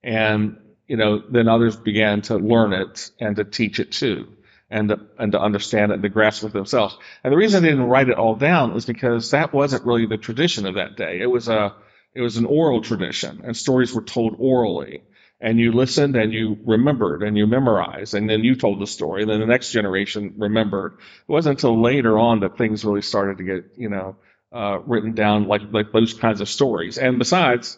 and 0.04 0.58
you 0.88 0.98
know, 0.98 1.22
then 1.30 1.48
others 1.48 1.76
began 1.76 2.22
to 2.24 2.38
learn 2.38 2.74
it 2.74 3.12
and 3.19 3.36
to 3.36 3.43
teach 3.43 3.80
it 3.80 3.91
too, 3.91 4.28
and 4.69 4.89
to, 4.89 5.00
and 5.17 5.32
to 5.34 5.39
understand 5.39 5.91
it 5.91 5.95
and 5.95 6.04
to 6.04 6.10
grasp 6.10 6.43
it 6.43 6.54
themselves. 6.54 6.98
And 7.24 7.32
the 7.32 7.38
reason 7.38 7.63
they 7.63 7.69
didn't 7.69 7.86
write 7.86 8.10
it 8.10 8.17
all 8.17 8.36
down 8.36 8.76
is 8.76 8.86
because 8.86 9.32
that 9.32 9.54
wasn't 9.54 9.86
really 9.86 10.06
the 10.06 10.17
tradition 10.17 10.65
of 10.65 10.76
that 10.76 10.95
day. 10.95 11.19
It 11.22 11.28
was 11.30 11.48
a 11.48 11.76
it 12.13 12.22
was 12.22 12.38
an 12.38 12.45
oral 12.45 12.82
tradition, 12.82 13.41
and 13.43 13.56
stories 13.56 13.93
were 13.93 14.02
told 14.02 14.36
orally 14.39 15.04
and 15.41 15.60
you 15.60 15.71
listened 15.71 16.15
and 16.15 16.34
you 16.34 16.58
remembered 16.65 17.23
and 17.23 17.38
you 17.38 17.47
memorized 17.47 18.13
and 18.13 18.30
then 18.30 18.43
you 18.43 18.56
told 18.56 18.80
the 18.80 18.88
story 18.88 19.21
and 19.21 19.32
then 19.32 19.39
the 19.39 19.45
next 19.45 19.71
generation 19.71 20.34
remembered. 20.38 20.93
It 20.93 21.32
wasn't 21.32 21.58
until 21.58 21.82
later 21.82 22.17
on 22.17 22.41
that 22.41 22.58
things 22.58 22.84
really 22.84 23.02
started 23.02 23.38
to 23.38 23.43
get 23.43 23.71
you 23.78 23.89
know 23.89 24.17
uh, 24.52 24.80
written 24.86 25.13
down 25.13 25.47
like 25.47 25.62
like 25.71 25.91
those 25.91 26.13
kinds 26.13 26.41
of 26.41 26.49
stories. 26.49 26.97
And 26.97 27.19
besides 27.19 27.78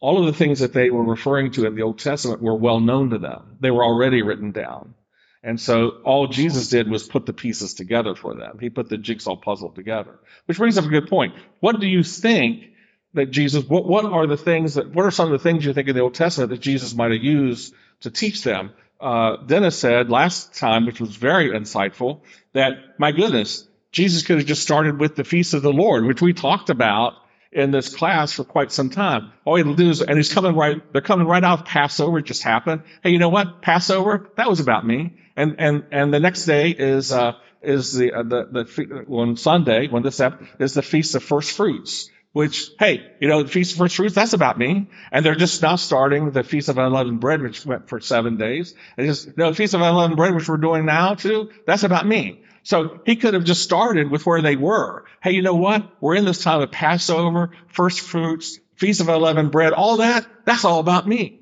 all 0.00 0.18
of 0.20 0.26
the 0.26 0.38
things 0.38 0.60
that 0.60 0.72
they 0.72 0.90
were 0.90 1.04
referring 1.04 1.50
to 1.52 1.66
in 1.66 1.74
the 1.74 1.82
old 1.82 1.98
testament 1.98 2.42
were 2.42 2.54
well 2.54 2.78
known 2.78 3.10
to 3.10 3.18
them. 3.18 3.56
They 3.60 3.70
were 3.70 3.84
already 3.84 4.22
written 4.22 4.52
down. 4.52 4.94
And 5.42 5.60
so 5.60 6.00
all 6.04 6.26
jesus 6.26 6.68
did 6.68 6.90
was 6.90 7.06
put 7.06 7.24
the 7.24 7.32
pieces 7.32 7.74
together 7.74 8.14
for 8.14 8.34
them. 8.34 8.58
He 8.60 8.70
put 8.70 8.88
the 8.88 8.98
jigsaw 8.98 9.36
puzzle 9.36 9.70
together 9.70 10.18
which 10.46 10.58
brings 10.58 10.78
up 10.78 10.84
a 10.84 10.88
good 10.88 11.08
point. 11.08 11.34
What 11.60 11.80
do 11.80 11.86
you 11.86 12.02
think 12.02 12.70
that 13.18 13.30
Jesus, 13.30 13.64
what, 13.64 13.86
what 13.86 14.04
are 14.04 14.26
the 14.26 14.36
things 14.36 14.74
that, 14.74 14.94
what 14.94 15.04
are 15.04 15.10
some 15.10 15.32
of 15.32 15.32
the 15.32 15.42
things 15.42 15.64
you 15.64 15.72
think 15.72 15.88
in 15.88 15.94
the 15.94 16.02
Old 16.02 16.14
Testament 16.14 16.50
that 16.50 16.60
Jesus 16.60 16.94
might 16.94 17.12
have 17.12 17.22
used 17.22 17.74
to 18.00 18.10
teach 18.10 18.42
them? 18.42 18.72
Uh, 19.00 19.36
Dennis 19.36 19.78
said 19.78 20.10
last 20.10 20.54
time, 20.54 20.86
which 20.86 21.00
was 21.00 21.14
very 21.14 21.50
insightful, 21.50 22.20
that 22.52 22.72
my 22.98 23.12
goodness, 23.12 23.66
Jesus 23.92 24.22
could 24.22 24.38
have 24.38 24.46
just 24.46 24.62
started 24.62 24.98
with 24.98 25.14
the 25.14 25.24
feast 25.24 25.54
of 25.54 25.62
the 25.62 25.72
Lord, 25.72 26.04
which 26.04 26.20
we 26.20 26.32
talked 26.32 26.70
about 26.70 27.14
in 27.52 27.70
this 27.70 27.94
class 27.94 28.32
for 28.32 28.44
quite 28.44 28.72
some 28.72 28.90
time. 28.90 29.32
All 29.44 29.56
he 29.56 29.62
had 29.62 29.76
to 29.76 29.82
do 29.82 29.90
is, 29.90 30.02
and 30.02 30.16
he's 30.16 30.32
coming 30.32 30.54
right, 30.54 30.80
they're 30.92 31.00
coming 31.00 31.26
right 31.26 31.42
out 31.42 31.60
of 31.60 31.64
Passover. 31.66 32.18
It 32.18 32.26
just 32.26 32.42
happened. 32.42 32.82
Hey, 33.02 33.10
you 33.10 33.18
know 33.18 33.30
what? 33.30 33.62
Passover, 33.62 34.30
that 34.36 34.48
was 34.48 34.60
about 34.60 34.86
me. 34.86 35.14
And, 35.36 35.56
and, 35.58 35.84
and 35.92 36.12
the 36.12 36.20
next 36.20 36.44
day 36.44 36.70
is, 36.70 37.12
uh, 37.12 37.32
is 37.62 37.92
the, 37.92 38.12
uh, 38.12 38.22
the, 38.22 38.44
the, 38.64 39.04
on 39.08 39.36
Sunday, 39.36 39.88
when 39.88 40.02
this 40.02 40.20
ep- 40.20 40.42
is 40.60 40.74
the 40.74 40.82
feast 40.82 41.14
of 41.14 41.22
first 41.22 41.52
fruits 41.52 42.10
which, 42.32 42.70
hey, 42.78 43.12
you 43.20 43.28
know, 43.28 43.42
the 43.42 43.48
Feast 43.48 43.72
of 43.72 43.78
First 43.78 43.96
Fruits, 43.96 44.14
that's 44.14 44.32
about 44.32 44.58
me. 44.58 44.88
And 45.10 45.24
they're 45.24 45.34
just 45.34 45.62
now 45.62 45.76
starting 45.76 46.30
the 46.30 46.42
Feast 46.42 46.68
of 46.68 46.78
Unleavened 46.78 47.20
Bread, 47.20 47.42
which 47.42 47.64
went 47.64 47.88
for 47.88 48.00
seven 48.00 48.36
days. 48.36 48.74
And 48.96 49.06
just, 49.06 49.36
no, 49.36 49.52
Feast 49.54 49.74
of 49.74 49.80
Unleavened 49.80 50.16
Bread, 50.16 50.34
which 50.34 50.48
we're 50.48 50.58
doing 50.58 50.84
now 50.84 51.14
too, 51.14 51.50
that's 51.66 51.84
about 51.84 52.06
me. 52.06 52.42
So 52.62 53.00
he 53.06 53.16
could 53.16 53.34
have 53.34 53.44
just 53.44 53.62
started 53.62 54.10
with 54.10 54.26
where 54.26 54.42
they 54.42 54.56
were. 54.56 55.04
Hey, 55.22 55.32
you 55.32 55.42
know 55.42 55.54
what? 55.54 55.90
We're 56.00 56.16
in 56.16 56.26
this 56.26 56.42
time 56.42 56.60
of 56.60 56.70
Passover, 56.70 57.50
first 57.68 58.00
fruits, 58.00 58.58
Feast 58.76 59.00
of 59.00 59.08
Unleavened 59.08 59.50
Bread, 59.50 59.72
all 59.72 59.96
that, 59.98 60.26
that's 60.44 60.64
all 60.64 60.80
about 60.80 61.08
me. 61.08 61.40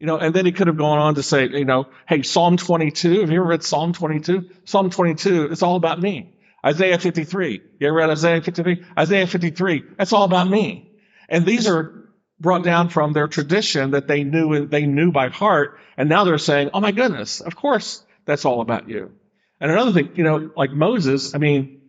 You 0.00 0.06
know, 0.06 0.16
and 0.18 0.34
then 0.34 0.46
he 0.46 0.52
could 0.52 0.66
have 0.66 0.76
gone 0.76 0.98
on 0.98 1.14
to 1.16 1.22
say, 1.22 1.48
you 1.48 1.64
know, 1.64 1.88
hey, 2.08 2.22
Psalm 2.22 2.56
22, 2.56 3.20
have 3.20 3.30
you 3.30 3.40
ever 3.40 3.48
read 3.48 3.64
Psalm 3.64 3.92
22? 3.92 4.50
Psalm 4.64 4.90
22, 4.90 5.44
it's 5.46 5.62
all 5.62 5.76
about 5.76 6.00
me. 6.00 6.37
Isaiah 6.64 6.98
53. 6.98 7.60
You 7.78 7.86
ever 7.86 7.96
read 7.96 8.10
Isaiah 8.10 8.42
53? 8.42 8.84
Isaiah 8.98 9.26
53. 9.26 9.82
That's 9.96 10.12
all 10.12 10.24
about 10.24 10.48
me. 10.48 10.92
And 11.28 11.46
these 11.46 11.68
are 11.68 12.08
brought 12.40 12.64
down 12.64 12.88
from 12.88 13.12
their 13.12 13.28
tradition 13.28 13.92
that 13.92 14.06
they 14.06 14.24
knew 14.24 14.66
they 14.66 14.86
knew 14.86 15.12
by 15.12 15.28
heart, 15.28 15.78
and 15.96 16.08
now 16.08 16.24
they're 16.24 16.38
saying, 16.38 16.70
"Oh 16.72 16.80
my 16.80 16.92
goodness, 16.92 17.40
of 17.40 17.56
course 17.56 18.04
that's 18.24 18.44
all 18.44 18.60
about 18.60 18.88
you." 18.88 19.12
And 19.60 19.70
another 19.70 19.92
thing, 19.92 20.10
you 20.14 20.24
know, 20.24 20.50
like 20.56 20.70
Moses, 20.70 21.34
I 21.34 21.38
mean, 21.38 21.80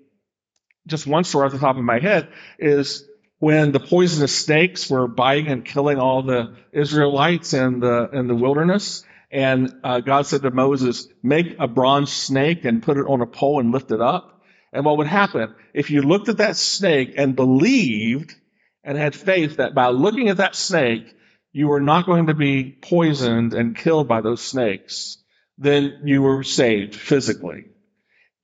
just 0.87 1.05
one 1.05 1.23
story 1.23 1.45
off 1.45 1.51
the 1.51 1.59
top 1.59 1.77
of 1.77 1.83
my 1.83 1.99
head 1.99 2.29
is 2.57 3.07
when 3.37 3.71
the 3.71 3.79
poisonous 3.79 4.35
snakes 4.35 4.89
were 4.89 5.07
biting 5.07 5.47
and 5.47 5.63
killing 5.63 5.99
all 5.99 6.23
the 6.23 6.55
Israelites 6.71 7.53
in 7.53 7.79
the 7.79 8.09
in 8.11 8.27
the 8.27 8.35
wilderness. 8.35 9.03
And 9.31 9.71
uh, 9.83 9.99
God 9.99 10.25
said 10.25 10.41
to 10.41 10.51
Moses, 10.51 11.07
"Make 11.21 11.57
a 11.59 11.67
bronze 11.67 12.11
snake 12.11 12.65
and 12.65 12.81
put 12.81 12.97
it 12.97 13.05
on 13.07 13.21
a 13.21 13.27
pole 13.27 13.59
and 13.59 13.71
lift 13.71 13.91
it 13.91 14.01
up." 14.01 14.38
And 14.71 14.85
what 14.85 14.97
would 14.97 15.07
happen 15.07 15.55
if 15.73 15.89
you 15.89 16.01
looked 16.01 16.29
at 16.29 16.37
that 16.37 16.55
snake 16.55 17.13
and 17.17 17.35
believed 17.35 18.35
and 18.83 18.97
had 18.97 19.15
faith 19.15 19.57
that 19.57 19.73
by 19.73 19.89
looking 19.89 20.29
at 20.29 20.37
that 20.37 20.55
snake, 20.55 21.15
you 21.51 21.67
were 21.67 21.81
not 21.81 22.05
going 22.05 22.27
to 22.27 22.33
be 22.33 22.77
poisoned 22.81 23.53
and 23.53 23.75
killed 23.75 24.07
by 24.07 24.21
those 24.21 24.41
snakes, 24.41 25.17
then 25.57 26.01
you 26.05 26.21
were 26.21 26.43
saved 26.43 26.95
physically. 26.95 27.65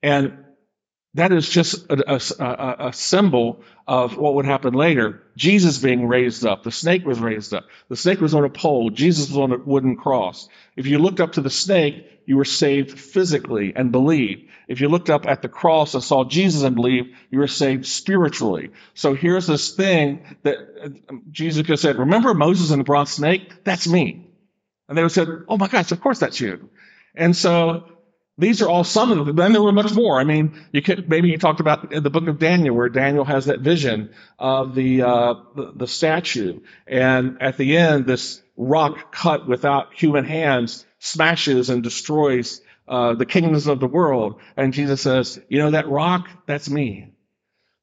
And 0.01 0.45
that 1.13 1.31
is 1.31 1.49
just 1.49 1.89
a, 1.89 2.19
a, 2.39 2.87
a, 2.89 2.93
symbol 2.93 3.63
of 3.87 4.17
what 4.17 4.35
would 4.35 4.45
happen 4.45 4.73
later. 4.73 5.23
Jesus 5.37 5.77
being 5.77 6.07
raised 6.07 6.45
up. 6.45 6.63
The 6.63 6.71
snake 6.71 7.05
was 7.05 7.19
raised 7.19 7.53
up. 7.53 7.65
The 7.87 7.95
snake 7.95 8.19
was 8.19 8.33
on 8.33 8.43
a 8.43 8.49
pole. 8.49 8.89
Jesus 8.89 9.29
was 9.29 9.37
on 9.37 9.53
a 9.53 9.57
wooden 9.57 9.95
cross. 9.95 10.49
If 10.75 10.87
you 10.87 10.99
looked 10.99 11.21
up 11.21 11.33
to 11.33 11.41
the 11.41 11.49
snake, 11.49 12.05
you 12.25 12.37
were 12.37 12.45
saved 12.45 12.99
physically 12.99 13.73
and 13.75 13.91
believed. 13.91 14.49
If 14.67 14.81
you 14.81 14.89
looked 14.89 15.09
up 15.09 15.27
at 15.27 15.41
the 15.41 15.49
cross 15.49 15.93
and 15.93 16.03
saw 16.03 16.23
Jesus 16.23 16.63
and 16.63 16.75
believed, 16.75 17.09
you 17.29 17.39
were 17.39 17.47
saved 17.47 17.85
spiritually. 17.85 18.71
So 18.93 19.13
here's 19.13 19.47
this 19.47 19.75
thing 19.75 20.25
that 20.43 20.57
Jesus 21.31 21.61
could 21.61 21.71
have 21.71 21.79
said, 21.79 21.97
remember 21.97 22.33
Moses 22.33 22.71
and 22.71 22.79
the 22.79 22.85
bronze 22.85 23.11
snake? 23.11 23.63
That's 23.63 23.87
me. 23.87 24.27
And 24.87 24.97
they 24.97 25.01
would 25.01 25.11
have 25.15 25.27
said, 25.27 25.27
oh 25.47 25.57
my 25.57 25.67
gosh, 25.67 25.91
of 25.91 26.01
course 26.01 26.19
that's 26.19 26.39
you. 26.39 26.69
And 27.15 27.35
so 27.35 27.85
these 28.37 28.61
are 28.61 28.69
all 28.69 28.83
some 28.83 29.11
of 29.11 29.25
them. 29.25 29.35
Then 29.35 29.53
there 29.53 29.61
were 29.61 29.71
much 29.71 29.93
more. 29.93 30.19
I 30.19 30.25
mean, 30.25 30.65
you 30.71 30.81
could 30.81 31.09
maybe 31.09 31.29
you 31.29 31.37
talked 31.37 31.61
about 31.61 31.93
in 31.93 32.03
the 32.03 32.09
book 32.09 32.27
of 32.27 32.37
Daniel, 32.39 32.75
where 32.75 32.89
Daniel 32.89 33.23
has 33.23 33.45
that 33.45 33.59
vision 33.59 34.13
of 34.37 34.75
the, 34.75 35.03
uh, 35.03 35.33
the 35.55 35.71
the 35.75 35.87
statue, 35.87 36.59
and 36.85 37.41
at 37.41 37.57
the 37.57 37.77
end, 37.77 38.05
this 38.05 38.41
rock 38.57 39.11
cut 39.11 39.47
without 39.47 39.93
human 39.93 40.25
hands 40.25 40.85
smashes 40.99 41.69
and 41.69 41.83
destroys 41.83 42.61
uh, 42.87 43.13
the 43.13 43.25
kingdoms 43.25 43.67
of 43.67 43.79
the 43.79 43.87
world. 43.87 44.39
And 44.55 44.73
Jesus 44.73 45.01
says, 45.01 45.39
"You 45.49 45.59
know 45.59 45.71
that 45.71 45.87
rock? 45.87 46.29
That's 46.45 46.69
me." 46.69 47.13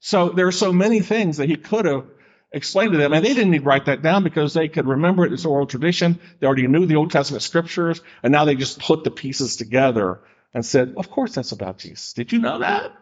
So 0.01 0.31
there 0.31 0.47
are 0.47 0.53
so 0.53 0.73
many 0.73 1.01
things 1.01 1.37
that 1.37 1.49
he 1.49 1.57
could 1.57 1.85
have 1.85 2.07
explained 2.53 2.93
to 2.93 2.99
them, 2.99 3.13
and 3.13 3.25
they 3.25 3.35
didn't 3.35 3.51
need 3.51 3.59
to 3.59 3.65
write 3.65 3.87
that 3.87 4.03
down 4.03 4.25
because 4.25 4.53
they 4.53 4.69
could 4.69 4.87
remember 4.87 5.25
it 5.25 5.33
as 5.33 5.47
oral 5.47 5.67
tradition. 5.67 6.21
They 6.41 6.47
already 6.47 6.67
knew 6.67 6.87
the 6.87 6.97
Old 6.97 7.11
Testament 7.11 7.43
scriptures, 7.43 8.01
and 8.23 8.33
now 8.33 8.45
they 8.45 8.55
just 8.55 8.79
put 8.81 9.05
the 9.05 9.11
pieces 9.11 9.57
together 9.57 10.21
and 10.55 10.65
said, 10.65 10.95
Of 10.97 11.11
course 11.11 11.35
that's 11.35 11.53
about 11.53 11.79
Jesus. 11.79 12.13
Did 12.13 12.33
you 12.33 12.41
know 12.41 12.59
that? 12.59 12.93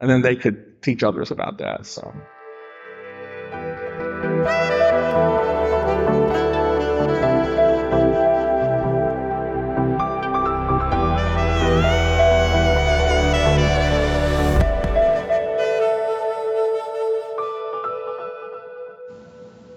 And 0.00 0.10
then 0.10 0.22
they 0.22 0.36
could 0.36 0.82
teach 0.82 1.02
others 1.02 1.30
about 1.30 1.58
that. 1.58 1.86
So. 1.86 2.12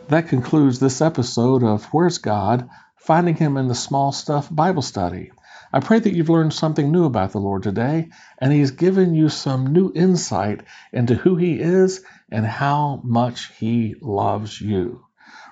That 0.10 0.28
concludes 0.28 0.80
this 0.80 1.02
episode 1.02 1.63
of 1.63 1.86
Where's 1.93 2.17
God? 2.17 2.67
Finding 2.95 3.36
Him 3.36 3.58
in 3.58 3.67
the 3.67 3.76
Small 3.76 4.12
Stuff 4.12 4.48
Bible 4.50 4.82
Study. 4.82 5.32
I 5.72 5.82
pray 5.82 6.00
that 6.00 6.15
you've 6.15 6.30
learned 6.30 6.52
something 6.52 6.91
new 6.91 7.06
about 7.06 7.32
the 7.32 7.38
Lord 7.38 7.62
today, 7.62 8.10
and 8.39 8.52
He's 8.52 8.72
given 8.72 9.13
you 9.13 9.30
some 9.30 9.72
new 9.72 9.91
insight 9.93 10.62
into 10.91 11.13
who 11.13 11.36
He 11.36 11.60
is 11.60 12.04
and 12.32 12.43
how 12.43 13.02
much 13.04 13.52
He 13.60 13.93
loves 14.02 14.60
you. 14.60 15.06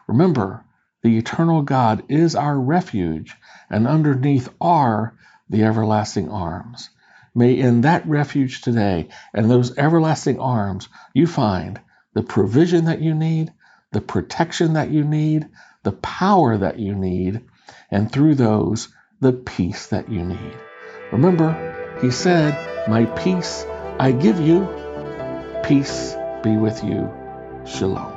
Remember, 0.07 0.65
the 1.03 1.19
eternal 1.19 1.61
God 1.61 2.05
is 2.09 2.33
our 2.33 2.59
refuge, 2.59 3.35
and 3.69 3.85
underneath 3.87 4.49
are 4.59 5.15
the 5.51 5.65
everlasting 5.65 6.31
arms. 6.31 6.89
May 7.35 7.53
in 7.53 7.81
that 7.81 8.07
refuge 8.07 8.61
today 8.61 9.09
and 9.35 9.51
those 9.51 9.77
everlasting 9.77 10.39
arms 10.39 10.89
you 11.13 11.27
find 11.27 11.79
the 12.15 12.23
provision 12.23 12.85
that 12.85 13.03
you 13.03 13.13
need, 13.13 13.53
the 13.91 14.01
protection 14.01 14.73
that 14.73 14.91
you 14.91 15.03
need, 15.03 15.47
the 15.83 15.91
power 15.91 16.57
that 16.57 16.79
you 16.79 16.93
need, 16.95 17.41
and 17.91 18.11
through 18.11 18.35
those, 18.35 18.89
the 19.21 19.33
peace 19.33 19.87
that 19.87 20.09
you 20.09 20.23
need. 20.23 20.57
Remember, 21.11 21.97
he 22.01 22.11
said, 22.11 22.53
My 22.89 23.05
peace 23.05 23.65
I 23.99 24.11
give 24.11 24.39
you, 24.39 24.67
peace 25.63 26.15
be 26.43 26.55
with 26.57 26.83
you. 26.83 27.09
Shalom. 27.65 28.16